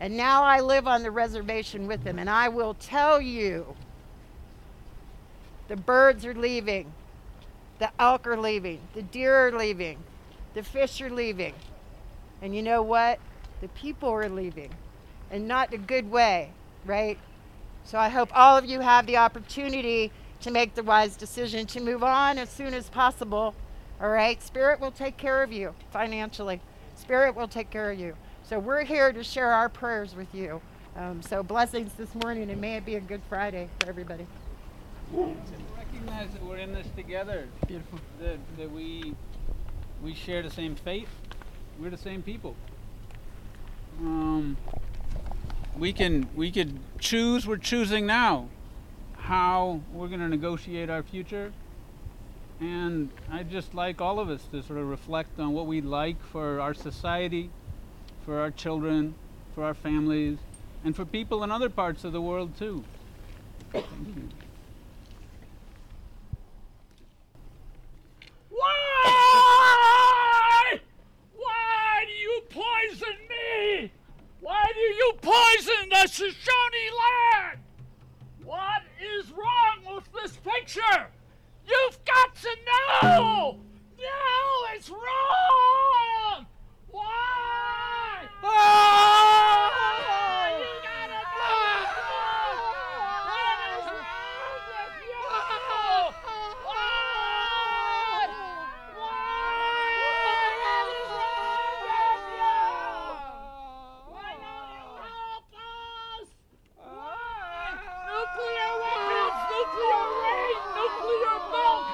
And 0.00 0.16
now 0.16 0.42
I 0.42 0.60
live 0.60 0.88
on 0.88 1.02
the 1.02 1.10
reservation 1.10 1.88
with 1.88 2.04
them. 2.04 2.18
And 2.18 2.30
I 2.30 2.48
will 2.48 2.72
tell 2.72 3.20
you 3.20 3.76
the 5.68 5.76
birds 5.76 6.24
are 6.24 6.34
leaving, 6.34 6.90
the 7.80 7.90
elk 8.00 8.26
are 8.26 8.40
leaving, 8.40 8.80
the 8.94 9.02
deer 9.02 9.48
are 9.48 9.52
leaving, 9.52 9.98
the 10.54 10.62
fish 10.62 11.02
are 11.02 11.10
leaving. 11.10 11.52
And 12.42 12.54
you 12.54 12.62
know 12.62 12.82
what? 12.82 13.18
The 13.60 13.68
people 13.68 14.08
are 14.10 14.28
leaving. 14.28 14.70
And 15.30 15.46
not 15.46 15.72
in 15.72 15.80
a 15.80 15.84
good 15.84 16.10
way, 16.10 16.52
right? 16.86 17.18
So 17.84 17.98
I 17.98 18.08
hope 18.08 18.30
all 18.34 18.56
of 18.56 18.64
you 18.64 18.80
have 18.80 19.06
the 19.06 19.16
opportunity 19.16 20.10
to 20.40 20.50
make 20.50 20.74
the 20.74 20.82
wise 20.82 21.16
decision 21.16 21.66
to 21.66 21.80
move 21.80 22.02
on 22.02 22.38
as 22.38 22.48
soon 22.48 22.74
as 22.74 22.88
possible. 22.88 23.54
All 24.00 24.08
right? 24.08 24.42
Spirit 24.42 24.80
will 24.80 24.90
take 24.90 25.16
care 25.16 25.42
of 25.42 25.52
you 25.52 25.74
financially. 25.90 26.60
Spirit 26.94 27.34
will 27.34 27.48
take 27.48 27.70
care 27.70 27.90
of 27.90 27.98
you. 27.98 28.14
So 28.44 28.58
we're 28.58 28.84
here 28.84 29.12
to 29.12 29.22
share 29.22 29.52
our 29.52 29.68
prayers 29.68 30.14
with 30.14 30.34
you. 30.34 30.60
Um, 30.96 31.22
so 31.22 31.42
blessings 31.42 31.92
this 31.94 32.14
morning, 32.14 32.50
and 32.50 32.60
may 32.60 32.76
it 32.76 32.84
be 32.84 32.96
a 32.96 33.00
good 33.00 33.20
Friday 33.28 33.68
for 33.78 33.88
everybody. 33.88 34.26
Recognize 35.12 36.32
that 36.32 36.42
we're 36.42 36.56
in 36.56 36.72
this 36.72 36.86
together. 36.96 37.46
Beautiful. 37.66 38.00
That, 38.20 38.38
that 38.56 38.70
we 38.70 39.14
we 40.02 40.14
share 40.14 40.42
the 40.42 40.50
same 40.50 40.74
fate. 40.74 41.08
We're 41.78 41.90
the 41.90 41.96
same 41.96 42.22
people. 42.22 42.56
Um, 44.00 44.56
we 45.76 45.92
can 45.92 46.28
we 46.34 46.50
could 46.50 46.78
choose. 46.98 47.46
We're 47.46 47.56
choosing 47.56 48.06
now 48.06 48.48
how 49.16 49.80
we're 49.92 50.08
going 50.08 50.20
to 50.20 50.28
negotiate 50.28 50.90
our 50.90 51.02
future. 51.02 51.52
And 52.60 53.10
I'd 53.30 53.50
just 53.50 53.74
like 53.74 54.00
all 54.00 54.18
of 54.18 54.28
us 54.28 54.42
to 54.50 54.62
sort 54.62 54.80
of 54.80 54.88
reflect 54.88 55.38
on 55.38 55.52
what 55.52 55.66
we'd 55.66 55.84
like 55.84 56.16
for 56.32 56.60
our 56.60 56.74
society, 56.74 57.50
for 58.24 58.40
our 58.40 58.50
children, 58.50 59.14
for 59.54 59.62
our 59.62 59.74
families, 59.74 60.38
and 60.84 60.96
for 60.96 61.04
people 61.04 61.44
in 61.44 61.52
other 61.52 61.68
parts 61.68 62.02
of 62.02 62.12
the 62.12 62.20
world 62.20 62.58
too. 62.58 62.84
Thank 63.72 63.86
you. 63.86 64.28
Why? 68.50 70.80
Why 71.36 72.04
do 72.06 72.12
you 72.12 72.42
poison 72.50 73.16
me? 73.28 73.92
Why 74.40 74.64
do 74.74 74.80
you 75.08 75.14
poison 75.22 75.88
the 75.90 76.06
Shoshone 76.06 76.90
land? 76.98 77.60
What 78.44 78.82
is 79.02 79.30
wrong 79.32 79.94
with 79.94 80.04
this 80.12 80.36
picture? 80.36 81.08
You've 81.66 81.98
got 82.04 82.34
to 82.36 82.56
know! 82.66 83.58
No, 83.98 84.74
it's 84.74 84.90
wrong! 84.90 86.46
Why? 86.90 88.28
Ah! 88.42 89.68
You 90.58 90.64
gotta 90.82 91.22
know 91.36 91.60
it's 91.74 91.94
wrong! 91.98 92.56
What 93.28 93.58
is 93.68 93.84
wrong 93.92 94.60
with 94.68 94.96
you? 95.08 95.28
Why? 96.64 96.80
What 98.96 99.28
is 100.78 101.04
wrong 101.12 101.74
with 101.84 102.24
you? 102.38 102.58
Why 104.08 104.30
don't 104.40 104.70
you 104.72 104.84
help 105.04 105.52
us? 105.52 106.28
Nuclear 108.08 108.72
weapons, 108.80 109.38
nuclear 109.52 110.04
rain, 110.24 110.58
nuclear 110.78 111.36
milk. 111.52 111.86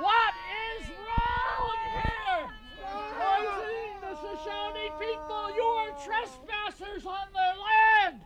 What 0.00 0.32
is 0.72 0.88
wrong 1.04 1.76
here? 1.92 2.48
Poisoning 3.20 3.94
the 4.00 4.12
Shoshone 4.16 4.88
people. 4.98 5.44
You 5.54 5.62
are 5.62 5.92
trespassers 6.00 7.04
on 7.06 7.26
their 7.34 7.56
land. 7.60 8.16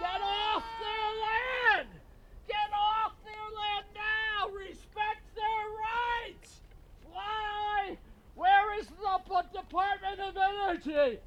Get 0.00 0.20
off 0.22 0.64
their 0.80 1.08
land. 1.26 1.88
Get 2.48 2.70
off 2.72 3.12
their 3.24 3.48
land 3.60 3.86
now. 3.94 4.48
Respect 4.56 5.22
their 5.36 5.64
rights. 5.84 6.50
Why? 7.12 7.96
Where 8.34 8.78
is 8.78 8.86
the 8.88 9.18
P- 9.28 9.58
Department 9.58 10.20
of 10.20 10.36
Energy? 10.36 11.20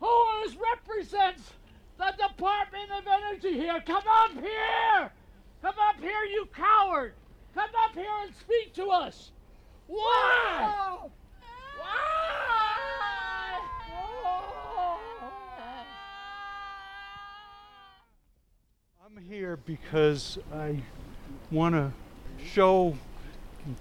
Who 0.00 0.14
is 0.44 0.56
represents 0.56 1.52
the 1.96 2.12
Department 2.18 2.90
of 2.98 3.06
Energy 3.06 3.52
here? 3.54 3.80
Come 3.86 4.04
up 4.08 4.32
here! 4.32 5.12
Come 5.62 5.74
up 5.88 6.00
here, 6.00 6.24
you 6.24 6.46
coward! 6.54 7.14
Come 7.54 7.70
up 7.84 7.94
here 7.94 8.10
and 8.24 8.34
speak 8.34 8.74
to 8.74 8.86
us! 8.86 9.30
Why? 9.86 10.74
I'm 19.04 19.16
here 19.28 19.56
because 19.92 20.38
I 20.54 20.76
want 21.50 21.74
to 21.74 21.92
show 22.42 22.96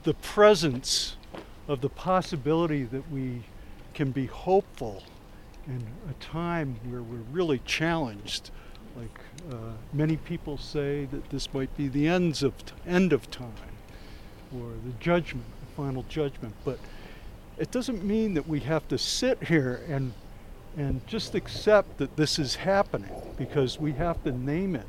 the 0.04 0.14
presence 0.16 1.16
of 1.70 1.80
the 1.80 1.88
possibility 1.88 2.84
that 2.84 3.10
we 3.10 3.44
can 3.94 4.12
be 4.12 4.26
hopeful 4.26 5.04
in 5.68 5.88
a 6.10 6.14
time 6.22 6.76
where 6.84 7.02
we're 7.02 7.24
really 7.32 7.60
challenged. 7.60 8.52
Like 8.98 9.22
uh, 9.50 9.56
many 9.94 10.18
people 10.18 10.58
say 10.58 11.06
that 11.06 11.30
this 11.30 11.54
might 11.54 11.74
be 11.78 11.88
the 11.88 12.10
ends 12.10 12.44
of 12.44 12.58
t- 12.66 12.74
end 12.86 13.14
of 13.14 13.32
time, 13.32 13.54
or 14.54 14.72
the 14.86 14.92
judgment, 15.00 15.46
the 15.62 15.82
final 15.82 16.04
judgment. 16.10 16.56
But 16.66 16.78
it 17.58 17.72
doesn't 17.72 18.04
mean 18.04 18.34
that 18.34 18.50
we 18.50 18.60
have 18.60 18.86
to 18.90 18.98
sit 18.98 19.46
here 19.46 19.82
and 19.88 20.12
and 20.76 21.08
just 21.08 21.36
accept 21.36 22.00
that 22.00 22.18
this 22.18 22.38
is 22.38 22.56
happening 22.56 23.14
because 23.38 23.80
we 23.80 23.94
have 23.94 24.22
to 24.26 24.34
name 24.34 24.76
it. 24.76 24.88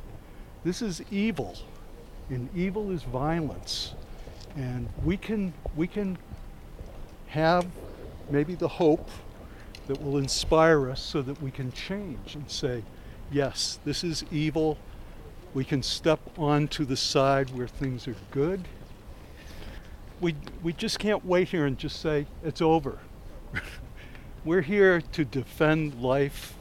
This 0.64 0.82
is 0.82 1.02
evil, 1.10 1.56
and 2.30 2.48
evil 2.54 2.90
is 2.90 3.02
violence, 3.02 3.94
and 4.56 4.88
we 5.04 5.16
can 5.16 5.52
we 5.74 5.86
can 5.86 6.18
have 7.28 7.66
maybe 8.30 8.54
the 8.54 8.68
hope 8.68 9.08
that 9.86 10.02
will 10.02 10.18
inspire 10.18 10.90
us 10.90 11.00
so 11.00 11.22
that 11.22 11.40
we 11.42 11.50
can 11.50 11.72
change 11.72 12.34
and 12.34 12.48
say, 12.50 12.82
yes, 13.30 13.78
this 13.84 14.04
is 14.04 14.24
evil. 14.30 14.78
We 15.54 15.64
can 15.64 15.82
step 15.82 16.20
onto 16.38 16.84
the 16.84 16.96
side 16.96 17.50
where 17.50 17.66
things 17.66 18.06
are 18.06 18.16
good. 18.30 18.66
We, 20.20 20.36
we 20.62 20.72
just 20.72 20.98
can't 20.98 21.24
wait 21.24 21.48
here 21.48 21.66
and 21.66 21.76
just 21.76 22.00
say, 22.00 22.26
it's 22.44 22.62
over. 22.62 22.98
We're 24.44 24.62
here 24.62 25.00
to 25.00 25.24
defend 25.24 26.00
life. 26.00 26.54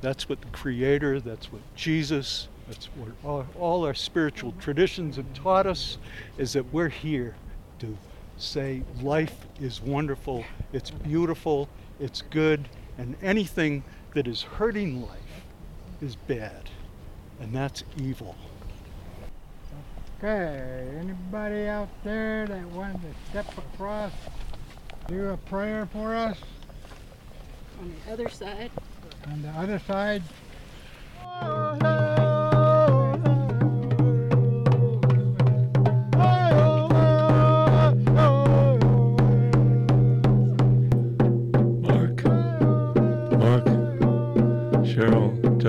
That's 0.00 0.28
what 0.28 0.40
the 0.40 0.48
Creator, 0.48 1.20
that's 1.20 1.52
what 1.52 1.62
Jesus, 1.74 2.48
that's 2.68 2.86
what 2.96 3.08
all, 3.24 3.46
all 3.58 3.84
our 3.86 3.94
spiritual 3.94 4.54
traditions 4.60 5.16
have 5.16 5.32
taught 5.34 5.66
us, 5.66 5.98
is 6.36 6.52
that 6.52 6.72
we're 6.72 6.88
here 6.88 7.34
to 7.78 7.96
say 8.36 8.82
life 9.02 9.46
is 9.60 9.82
wonderful, 9.82 10.44
it's 10.72 10.90
beautiful, 10.90 11.68
it's 11.98 12.22
good, 12.22 12.68
and 12.98 13.16
anything 13.22 13.82
that 14.14 14.28
is 14.28 14.42
hurting 14.42 15.02
life 15.02 15.42
is 16.00 16.14
bad, 16.14 16.70
and 17.40 17.54
that's 17.54 17.82
evil. 17.96 18.36
Okay, 20.18 20.88
anybody 20.98 21.66
out 21.66 21.88
there 22.02 22.46
that 22.46 22.64
wants 22.70 23.00
to 23.02 23.30
step 23.30 23.56
across, 23.56 24.12
do 25.06 25.28
a 25.28 25.36
prayer 25.36 25.88
for 25.92 26.14
us? 26.14 26.38
On 27.80 27.94
the 28.04 28.12
other 28.12 28.28
side. 28.28 28.70
On 29.28 29.42
the 29.42 29.48
other 29.50 29.78
side. 29.78 30.22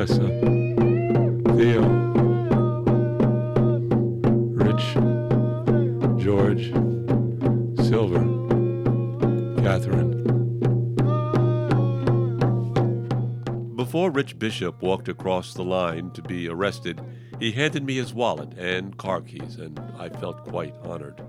Tessa, 0.09 0.27
Theo, 1.55 1.87
Rich, 4.55 4.95
George, 6.23 6.71
Silver, 7.87 8.23
Catherine. 9.61 10.15
Before 13.75 14.09
Rich 14.09 14.39
Bishop 14.39 14.81
walked 14.81 15.09
across 15.09 15.53
the 15.53 15.63
line 15.63 16.09
to 16.11 16.23
be 16.23 16.47
arrested, 16.49 16.99
he 17.39 17.51
handed 17.51 17.83
me 17.85 17.97
his 17.97 18.11
wallet 18.11 18.57
and 18.57 18.97
car 18.97 19.21
keys, 19.21 19.57
and 19.57 19.79
I 19.95 20.09
felt 20.09 20.43
quite 20.43 20.73
honored. 20.81 21.21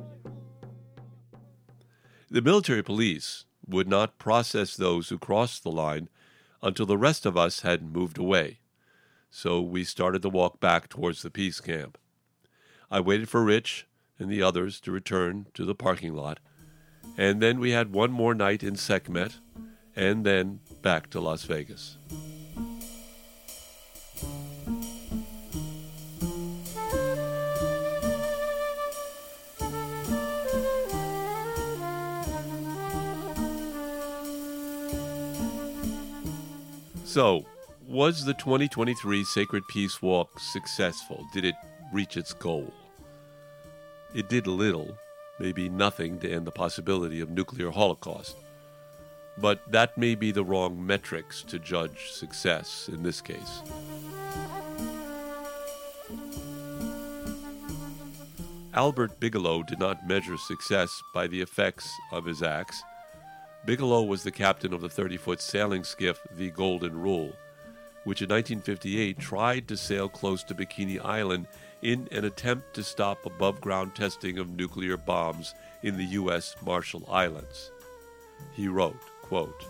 The 2.30 2.40
military 2.40 2.82
police 2.82 3.44
would 3.66 3.88
not 3.88 4.18
process 4.18 4.74
those 4.74 5.10
who 5.10 5.18
crossed 5.18 5.64
the 5.64 5.70
line 5.70 6.08
until 6.62 6.86
the 6.86 6.96
rest 6.96 7.26
of 7.26 7.36
us 7.36 7.60
had 7.60 7.82
moved 7.82 8.16
away, 8.16 8.59
so 9.30 9.60
we 9.60 9.84
started 9.84 10.22
to 10.22 10.28
walk 10.28 10.60
back 10.60 10.88
towards 10.88 11.22
the 11.22 11.30
peace 11.30 11.60
camp. 11.60 11.96
I 12.90 13.00
waited 13.00 13.28
for 13.28 13.44
Rich 13.44 13.86
and 14.18 14.30
the 14.30 14.42
others 14.42 14.80
to 14.80 14.90
return 14.90 15.46
to 15.54 15.64
the 15.64 15.74
parking 15.74 16.14
lot, 16.14 16.40
and 17.16 17.40
then 17.40 17.60
we 17.60 17.70
had 17.70 17.92
one 17.92 18.10
more 18.10 18.34
night 18.34 18.62
in 18.62 18.76
Sekhmet, 18.76 19.38
and 19.96 20.26
then 20.26 20.60
back 20.82 21.08
to 21.10 21.20
Las 21.20 21.44
Vegas. 21.44 21.96
So, 37.04 37.44
was 37.90 38.24
the 38.24 38.34
2023 38.34 39.24
Sacred 39.24 39.66
Peace 39.66 40.00
Walk 40.00 40.38
successful? 40.38 41.26
Did 41.32 41.44
it 41.44 41.56
reach 41.92 42.16
its 42.16 42.32
goal? 42.32 42.72
It 44.14 44.28
did 44.28 44.46
little, 44.46 44.96
maybe 45.40 45.68
nothing, 45.68 46.20
to 46.20 46.30
end 46.30 46.46
the 46.46 46.52
possibility 46.52 47.20
of 47.20 47.30
nuclear 47.30 47.70
holocaust. 47.70 48.36
But 49.38 49.60
that 49.72 49.98
may 49.98 50.14
be 50.14 50.30
the 50.30 50.44
wrong 50.44 50.86
metrics 50.86 51.42
to 51.42 51.58
judge 51.58 52.12
success 52.12 52.88
in 52.92 53.02
this 53.02 53.20
case. 53.20 53.60
Albert 58.72 59.18
Bigelow 59.18 59.64
did 59.64 59.80
not 59.80 60.06
measure 60.06 60.36
success 60.36 61.02
by 61.12 61.26
the 61.26 61.40
effects 61.40 61.92
of 62.12 62.24
his 62.24 62.40
acts. 62.40 62.84
Bigelow 63.64 64.04
was 64.04 64.22
the 64.22 64.30
captain 64.30 64.72
of 64.72 64.80
the 64.80 64.88
30 64.88 65.16
foot 65.16 65.40
sailing 65.40 65.82
skiff, 65.82 66.20
the 66.36 66.50
Golden 66.50 66.96
Rule, 66.96 67.32
which 68.04 68.22
in 68.22 68.28
1958 68.28 69.18
tried 69.18 69.68
to 69.68 69.76
sail 69.76 70.08
close 70.08 70.42
to 70.44 70.54
Bikini 70.54 71.04
Island 71.04 71.46
in 71.82 72.08
an 72.12 72.24
attempt 72.24 72.74
to 72.74 72.82
stop 72.82 73.24
above 73.26 73.60
ground 73.60 73.94
testing 73.94 74.38
of 74.38 74.50
nuclear 74.50 74.96
bombs 74.96 75.54
in 75.82 75.96
the 75.96 76.04
U.S. 76.04 76.56
Marshall 76.64 77.06
Islands. 77.10 77.70
He 78.52 78.68
wrote, 78.68 79.00
quote, 79.22 79.64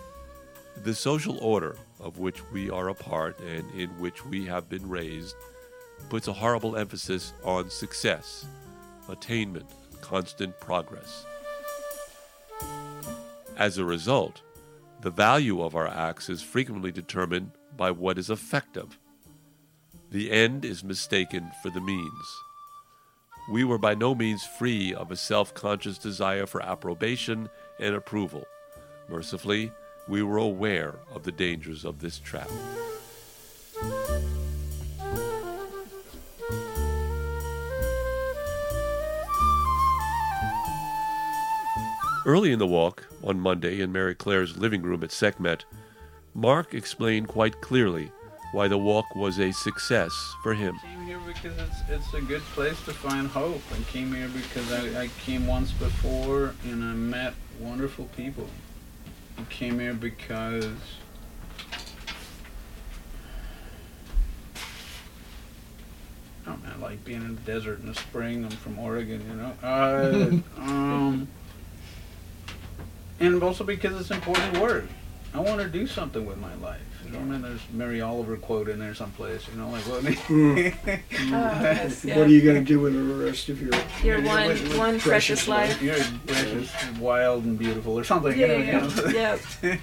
The 0.83 0.95
social 0.95 1.37
order 1.39 1.77
of 1.99 2.19
which 2.19 2.41
we 2.51 2.69
are 2.69 2.89
a 2.89 2.95
part 2.95 3.39
and 3.39 3.69
in 3.73 3.89
which 3.99 4.25
we 4.25 4.45
have 4.45 4.69
been 4.69 4.87
raised 4.87 5.35
puts 6.09 6.27
a 6.27 6.33
horrible 6.33 6.75
emphasis 6.75 7.33
on 7.43 7.69
success, 7.69 8.45
attainment, 9.07 9.69
constant 10.01 10.59
progress. 10.59 11.25
As 13.57 13.77
a 13.77 13.85
result, 13.85 14.41
the 15.01 15.11
value 15.11 15.61
of 15.61 15.75
our 15.75 15.87
acts 15.87 16.29
is 16.29 16.41
frequently 16.41 16.91
determined 16.91 17.51
by 17.77 17.91
what 17.91 18.17
is 18.17 18.29
effective. 18.29 18.99
The 20.11 20.31
end 20.31 20.65
is 20.65 20.83
mistaken 20.83 21.51
for 21.61 21.69
the 21.69 21.81
means. 21.81 22.41
We 23.49 23.63
were 23.63 23.77
by 23.77 23.95
no 23.95 24.13
means 24.13 24.45
free 24.45 24.93
of 24.93 25.11
a 25.11 25.15
self 25.15 25.53
conscious 25.53 25.97
desire 25.97 26.45
for 26.45 26.61
approbation 26.61 27.49
and 27.79 27.95
approval. 27.95 28.45
Mercifully, 29.09 29.71
we 30.07 30.21
were 30.23 30.37
aware 30.37 30.95
of 31.13 31.23
the 31.23 31.31
dangers 31.31 31.85
of 31.85 31.99
this 31.99 32.19
trap. 32.19 32.49
Early 42.23 42.51
in 42.51 42.59
the 42.59 42.67
walk, 42.67 43.07
on 43.23 43.39
Monday 43.39 43.81
in 43.81 43.91
Mary 43.91 44.13
Claire's 44.13 44.55
living 44.55 44.83
room 44.83 45.03
at 45.03 45.11
Sekhmet, 45.11 45.65
Mark 46.33 46.73
explained 46.73 47.27
quite 47.27 47.59
clearly 47.61 48.11
why 48.53 48.67
the 48.67 48.77
walk 48.77 49.15
was 49.15 49.39
a 49.39 49.51
success 49.51 50.11
for 50.43 50.53
him. 50.53 50.77
I 50.83 50.87
came 50.87 51.05
here 51.05 51.19
because 51.25 51.57
it's 51.57 51.89
it's 51.89 52.13
a 52.13 52.21
good 52.21 52.41
place 52.53 52.79
to 52.85 52.93
find 52.93 53.27
hope. 53.27 53.61
I 53.71 53.81
came 53.91 54.13
here 54.13 54.29
because 54.29 54.71
I, 54.71 55.03
I 55.03 55.07
came 55.19 55.47
once 55.47 55.71
before 55.71 56.53
and 56.63 56.83
I 56.83 56.93
met 56.93 57.33
wonderful 57.59 58.05
people. 58.15 58.47
I 59.37 59.43
came 59.49 59.79
here 59.79 59.93
because 59.93 60.65
I 66.45 66.49
don't 66.49 66.63
know, 66.63 66.71
I 66.75 66.81
like 66.81 67.03
being 67.05 67.21
in 67.21 67.35
the 67.35 67.41
desert 67.41 67.79
in 67.79 67.87
the 67.87 67.95
spring. 67.95 68.45
I'm 68.45 68.51
from 68.51 68.79
Oregon, 68.79 69.21
you 69.29 69.35
know. 69.35 69.53
Uh, 69.61 70.39
um, 70.61 71.27
and 73.19 73.43
also 73.43 73.63
because 73.63 73.99
it's 73.99 74.11
important 74.11 74.57
work. 74.59 74.85
I 75.33 75.39
want 75.39 75.61
to 75.61 75.67
do 75.69 75.87
something 75.87 76.25
with 76.25 76.37
my 76.37 76.53
life. 76.55 76.81
You 77.05 77.11
know, 77.11 77.19
I 77.19 77.23
mean, 77.23 77.41
there's 77.41 77.61
Mary 77.71 78.01
Oliver 78.01 78.35
quote 78.37 78.67
in 78.69 78.79
there 78.79 78.93
someplace. 78.93 79.47
You 79.47 79.55
know, 79.59 79.69
like 79.69 79.83
what? 79.87 80.03
Mm. 80.31 80.73
yes, 81.31 82.03
yeah. 82.05 82.17
What 82.17 82.27
are 82.27 82.29
you 82.31 82.41
going 82.41 82.57
to 82.63 82.65
do 82.65 82.79
with 82.79 82.93
the 82.93 83.25
rest 83.25 83.49
of 83.49 83.61
your 83.61 83.71
Your 84.03 84.21
one- 84.27 84.47
with- 84.47 84.61
with 84.63 84.77
one 84.77 84.99
precious 84.99 85.47
life. 85.47 85.81
You're 85.81 85.97
precious, 86.27 86.71
wild, 86.99 87.45
and 87.45 87.57
beautiful, 87.57 87.97
or 87.97 88.03
something. 88.03 88.37
Yeah, 88.37 88.47
you 88.57 88.71
know, 88.71 88.87
yeah, 88.87 88.87
you 88.87 89.03
know. 89.05 89.11
yep. 89.11 89.39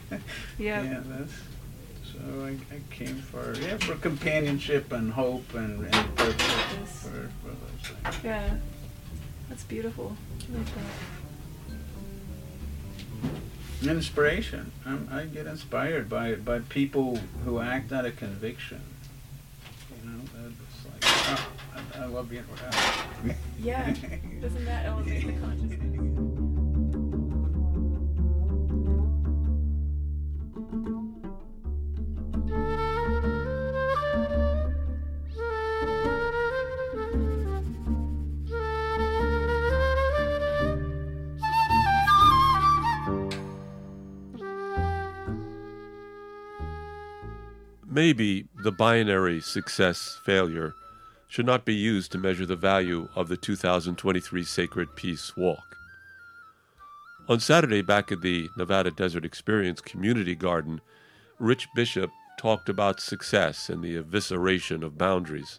Yep. 0.59 0.85
Yeah, 0.85 1.01
that's. 1.07 1.33
So 2.13 2.19
I, 2.45 2.51
I 2.75 2.81
came 2.91 3.17
for 3.17 3.55
yeah 3.61 3.77
for 3.79 3.95
companionship 3.97 4.93
and 4.93 5.13
hope 5.13 5.55
and, 5.55 5.85
and 5.85 6.17
purpose 6.17 6.47
Yes. 6.81 7.03
for, 7.03 7.09
for 7.43 7.49
those 7.49 7.89
things. 8.03 8.25
Yeah, 8.25 8.51
that's 9.49 9.65
beautiful. 9.65 10.17
I 10.53 10.57
like 10.59 10.67
that. 10.75 10.83
Inspiration. 13.87 14.73
I'm, 14.85 15.09
I 15.13 15.25
get 15.25 15.47
inspired 15.47 16.09
by 16.09 16.35
by 16.35 16.59
people 16.61 17.21
who 17.45 17.61
act 17.61 17.93
out 17.93 18.07
of 18.07 18.17
conviction. 18.17 18.81
You 20.03 20.11
know, 20.11 20.21
that's 20.35 20.85
like 20.85 21.03
oh, 21.05 21.49
I, 21.95 22.03
I 22.03 22.07
love 22.07 22.29
being 22.29 22.45
around. 22.45 23.37
Yeah, 23.61 23.95
doesn't 24.41 24.65
that 24.65 24.87
elevate 24.87 25.27
the 25.27 25.33
consciousness? 25.35 26.18
Maybe 47.99 48.47
the 48.63 48.71
binary 48.71 49.41
success 49.41 50.21
failure 50.25 50.73
should 51.27 51.45
not 51.45 51.65
be 51.65 51.75
used 51.75 52.13
to 52.13 52.17
measure 52.17 52.47
the 52.47 52.55
value 52.55 53.09
of 53.17 53.27
the 53.27 53.37
2023 53.37 54.45
Sacred 54.45 54.95
Peace 54.95 55.37
Walk. 55.37 55.77
On 57.29 57.41
Saturday, 57.41 57.83
back 57.83 58.13
at 58.13 58.21
the 58.21 58.49
Nevada 58.57 58.93
Desert 58.93 59.25
Experience 59.25 59.81
Community 59.81 60.37
Garden, 60.37 60.81
Rich 61.41 61.67
Bishop 61.75 62.09
talked 62.39 62.69
about 62.69 63.01
success 63.01 63.69
and 63.69 63.83
the 63.83 64.01
evisceration 64.01 64.85
of 64.85 64.97
boundaries. 64.97 65.59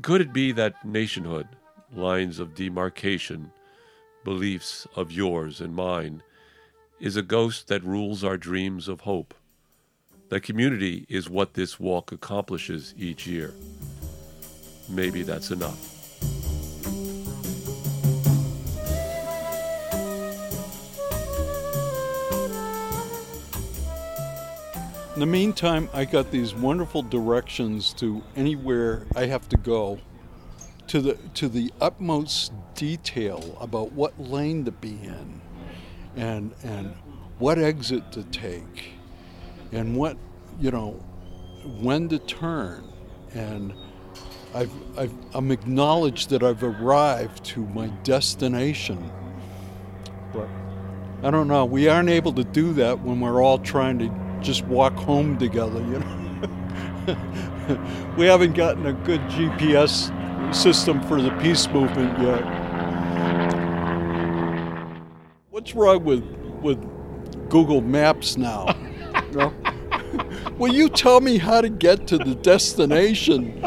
Could 0.00 0.22
it 0.22 0.32
be 0.32 0.50
that 0.52 0.82
nationhood, 0.82 1.48
lines 1.94 2.38
of 2.38 2.54
demarcation, 2.54 3.52
beliefs 4.24 4.86
of 4.96 5.12
yours 5.12 5.60
and 5.60 5.74
mine, 5.74 6.22
is 7.00 7.18
a 7.18 7.22
ghost 7.22 7.68
that 7.68 7.84
rules 7.84 8.24
our 8.24 8.38
dreams 8.38 8.88
of 8.88 9.02
hope? 9.02 9.34
That 10.28 10.42
community 10.42 11.06
is 11.08 11.30
what 11.30 11.54
this 11.54 11.80
walk 11.80 12.12
accomplishes 12.12 12.94
each 12.98 13.26
year. 13.26 13.54
Maybe 14.88 15.22
that's 15.22 15.50
enough. 15.50 15.94
In 25.14 25.20
the 25.20 25.26
meantime, 25.26 25.88
I 25.92 26.04
got 26.04 26.30
these 26.30 26.54
wonderful 26.54 27.02
directions 27.02 27.92
to 27.94 28.22
anywhere 28.36 29.06
I 29.16 29.26
have 29.26 29.48
to 29.48 29.56
go, 29.56 29.98
to 30.86 31.00
the 31.00 31.14
to 31.34 31.48
the 31.48 31.72
utmost 31.80 32.52
detail 32.76 33.56
about 33.60 33.92
what 33.92 34.20
lane 34.20 34.64
to 34.66 34.70
be 34.70 34.96
in, 35.02 35.40
and 36.16 36.54
and 36.62 36.94
what 37.38 37.58
exit 37.58 38.12
to 38.12 38.22
take, 38.24 38.92
and 39.72 39.96
what 39.96 40.16
you 40.60 40.70
know, 40.70 40.92
when 41.80 42.08
to 42.08 42.18
turn, 42.18 42.84
and 43.34 43.72
I've, 44.54 44.72
I've 44.96 45.12
I'm 45.34 45.50
acknowledged 45.50 46.30
that 46.30 46.42
I've 46.42 46.62
arrived 46.62 47.44
to 47.46 47.60
my 47.66 47.88
destination, 48.02 49.10
but 50.32 50.48
I 51.22 51.30
don't 51.30 51.48
know. 51.48 51.64
We 51.64 51.88
aren't 51.88 52.08
able 52.08 52.32
to 52.34 52.44
do 52.44 52.72
that 52.74 53.00
when 53.00 53.20
we're 53.20 53.42
all 53.42 53.58
trying 53.58 53.98
to 54.00 54.10
just 54.40 54.64
walk 54.66 54.94
home 54.94 55.38
together, 55.38 55.80
you 55.80 55.98
know. 56.00 56.14
we 58.16 58.26
haven't 58.26 58.54
gotten 58.54 58.86
a 58.86 58.92
good 58.92 59.20
GPS 59.22 60.14
system 60.54 61.02
for 61.02 61.20
the 61.20 61.30
peace 61.38 61.68
movement 61.68 62.18
yet. 62.18 62.42
What's 65.50 65.74
wrong 65.74 66.04
with 66.04 66.24
with 66.62 66.80
Google 67.48 67.80
Maps 67.80 68.36
now? 68.36 68.74
no? 69.32 69.52
Will 70.58 70.72
you 70.72 70.88
tell 70.88 71.20
me 71.20 71.38
how 71.38 71.60
to 71.60 71.68
get 71.68 72.06
to 72.08 72.18
the 72.18 72.34
destination? 72.34 73.62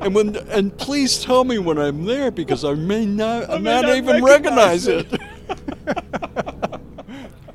And 0.00 0.14
when 0.14 0.36
and 0.36 0.76
please 0.76 1.22
tell 1.22 1.44
me 1.44 1.58
when 1.58 1.78
I'm 1.78 2.04
there 2.04 2.30
because 2.30 2.64
I 2.64 2.74
may 2.74 3.06
not 3.06 3.48
I, 3.48 3.58
may 3.58 3.74
not, 3.74 3.82
not 3.86 3.96
even 3.96 4.24
recognize, 4.24 4.88
recognize 4.88 4.88
it. 4.88 5.12
it. 5.12 5.20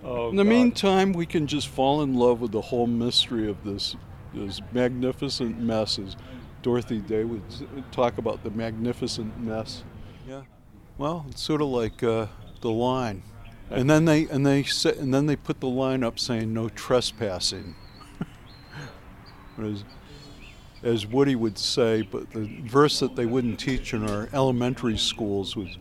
oh, 0.04 0.30
In 0.30 0.38
the 0.38 0.44
God. 0.44 0.50
meantime, 0.50 1.14
we 1.14 1.26
can 1.26 1.48
just 1.48 1.68
fall 1.68 2.02
in 2.04 2.14
love 2.14 2.40
with 2.40 2.52
the 2.52 2.62
whole 2.62 2.88
mystery 2.88 3.50
of 3.50 3.64
this 3.64 3.96
this 4.34 4.62
magnificent 4.72 5.60
mess, 5.60 6.00
as 6.00 6.16
Dorothy 6.62 7.00
Day 7.00 7.24
would 7.24 7.42
talk 7.92 8.18
about 8.18 8.44
the 8.44 8.52
magnificent 8.52 9.40
mess. 9.40 9.84
Yeah. 10.28 10.44
Well, 10.98 11.26
it's 11.30 11.42
sort 11.42 11.62
of 11.62 11.68
like 11.68 12.04
uh, 12.04 12.28
the 12.62 12.70
line, 12.70 13.24
and 13.70 13.90
then 13.90 14.06
they 14.06 14.28
and 14.28 14.46
they 14.46 14.64
say, 14.64 14.96
and 14.98 15.14
then 15.14 15.26
they 15.26 15.36
put 15.36 15.60
the 15.60 15.68
line 15.68 16.04
up 16.04 16.20
saying 16.20 16.54
no 16.54 16.70
trespassing. 16.70 17.76
as, 19.62 19.84
as 20.84 21.06
Woody 21.06 21.36
would 21.36 21.58
say, 21.58 22.02
but 22.02 22.32
the 22.32 22.62
verse 22.66 23.00
that 23.00 23.16
they 23.16 23.26
wouldn't 23.26 23.60
teach 23.60 23.94
in 23.94 24.08
our 24.08 24.30
elementary 24.34 24.98
schools 24.98 25.56
was 25.56 25.78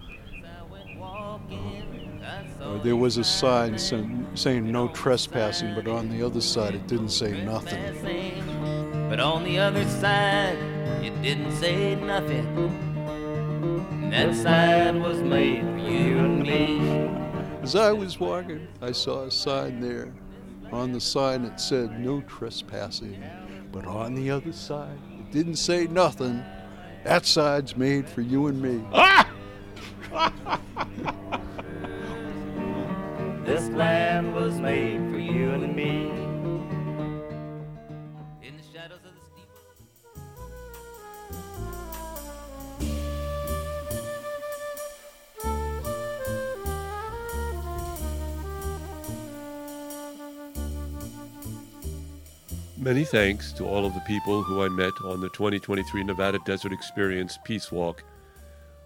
uh, 2.60 2.82
there 2.82 2.96
was 2.96 3.16
a 3.16 3.24
sign 3.24 3.78
saying, 3.78 4.26
saying 4.34 4.70
no 4.70 4.88
trespassing, 4.88 5.74
but 5.74 5.86
on 5.86 6.08
the 6.08 6.24
other 6.24 6.40
side 6.40 6.74
it 6.74 6.86
didn't 6.88 7.10
say 7.10 7.44
nothing. 7.44 7.80
But 9.08 9.20
on 9.20 9.44
the 9.44 9.58
other 9.58 9.84
side 9.88 10.58
it 11.04 11.22
didn't 11.22 11.52
say 11.52 11.94
nothing. 11.94 12.46
And 13.90 14.12
that 14.12 14.34
sign 14.34 15.00
was 15.00 15.18
made 15.18 15.62
for 15.62 15.78
you 15.78 16.18
and 16.18 16.42
me. 16.42 17.25
As 17.66 17.74
I 17.74 17.90
was 17.90 18.20
walking, 18.20 18.68
I 18.80 18.92
saw 18.92 19.24
a 19.24 19.30
sign 19.32 19.80
there. 19.80 20.12
On 20.70 20.92
the 20.92 21.00
sign 21.00 21.44
it 21.44 21.58
said 21.58 21.98
no 21.98 22.20
trespassing. 22.20 23.20
But 23.72 23.88
on 23.88 24.14
the 24.14 24.30
other 24.30 24.52
side, 24.52 24.96
it 25.18 25.32
didn't 25.32 25.56
say 25.56 25.88
nothing. 25.88 26.44
That 27.02 27.26
side's 27.26 27.76
made 27.76 28.08
for 28.08 28.20
you 28.20 28.46
and 28.46 28.62
me. 28.62 28.84
Ah! 28.92 29.28
this 33.44 33.68
land 33.70 34.32
was 34.32 34.60
made 34.60 35.00
for 35.10 35.18
you 35.18 35.50
and 35.50 35.74
me. 35.74 36.25
Many 52.86 53.02
thanks 53.02 53.50
to 53.54 53.64
all 53.64 53.84
of 53.84 53.94
the 53.94 54.00
people 54.02 54.44
who 54.44 54.62
I 54.62 54.68
met 54.68 54.92
on 55.02 55.20
the 55.20 55.28
2023 55.30 56.04
Nevada 56.04 56.38
Desert 56.46 56.72
Experience 56.72 57.36
Peace 57.44 57.72
Walk, 57.72 58.04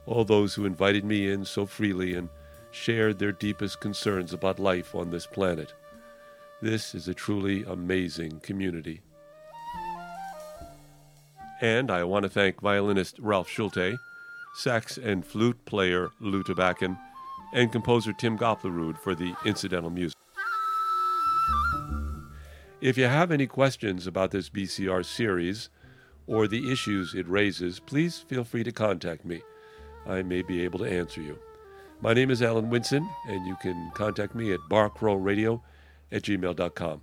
all 0.06 0.24
those 0.24 0.54
who 0.54 0.64
invited 0.64 1.04
me 1.04 1.30
in 1.30 1.44
so 1.44 1.66
freely 1.66 2.14
and 2.14 2.30
shared 2.70 3.18
their 3.18 3.32
deepest 3.32 3.78
concerns 3.80 4.32
about 4.32 4.58
life 4.58 4.94
on 4.94 5.10
this 5.10 5.26
planet. 5.26 5.74
This 6.62 6.94
is 6.94 7.08
a 7.08 7.14
truly 7.14 7.62
amazing 7.64 8.40
community. 8.40 9.02
And 11.60 11.90
I 11.90 12.04
want 12.04 12.22
to 12.22 12.30
thank 12.30 12.62
violinist 12.62 13.18
Ralph 13.18 13.50
Schulte, 13.50 13.98
sax 14.54 14.96
and 14.96 15.26
flute 15.26 15.62
player 15.66 16.08
Lew 16.20 16.42
Tabackin, 16.42 16.98
and 17.52 17.70
composer 17.70 18.14
Tim 18.14 18.38
Goplerud 18.38 18.96
for 18.96 19.14
the 19.14 19.34
incidental 19.44 19.90
music. 19.90 20.19
If 22.80 22.96
you 22.96 23.04
have 23.04 23.30
any 23.30 23.46
questions 23.46 24.06
about 24.06 24.30
this 24.30 24.48
BCR 24.48 25.04
series 25.04 25.68
or 26.26 26.48
the 26.48 26.72
issues 26.72 27.14
it 27.14 27.28
raises, 27.28 27.78
please 27.78 28.20
feel 28.20 28.42
free 28.42 28.64
to 28.64 28.72
contact 28.72 29.22
me. 29.22 29.42
I 30.06 30.22
may 30.22 30.40
be 30.40 30.64
able 30.64 30.78
to 30.78 30.90
answer 30.90 31.20
you. 31.20 31.38
My 32.00 32.14
name 32.14 32.30
is 32.30 32.40
Alan 32.40 32.70
Winson, 32.70 33.06
and 33.28 33.46
you 33.46 33.54
can 33.60 33.90
contact 33.92 34.34
me 34.34 34.54
at 34.54 34.60
barcrowradio 34.70 35.60
at 36.10 36.22
gmail.com. 36.22 37.02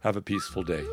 Have 0.00 0.16
a 0.16 0.22
peaceful 0.22 0.62
day. 0.62 0.84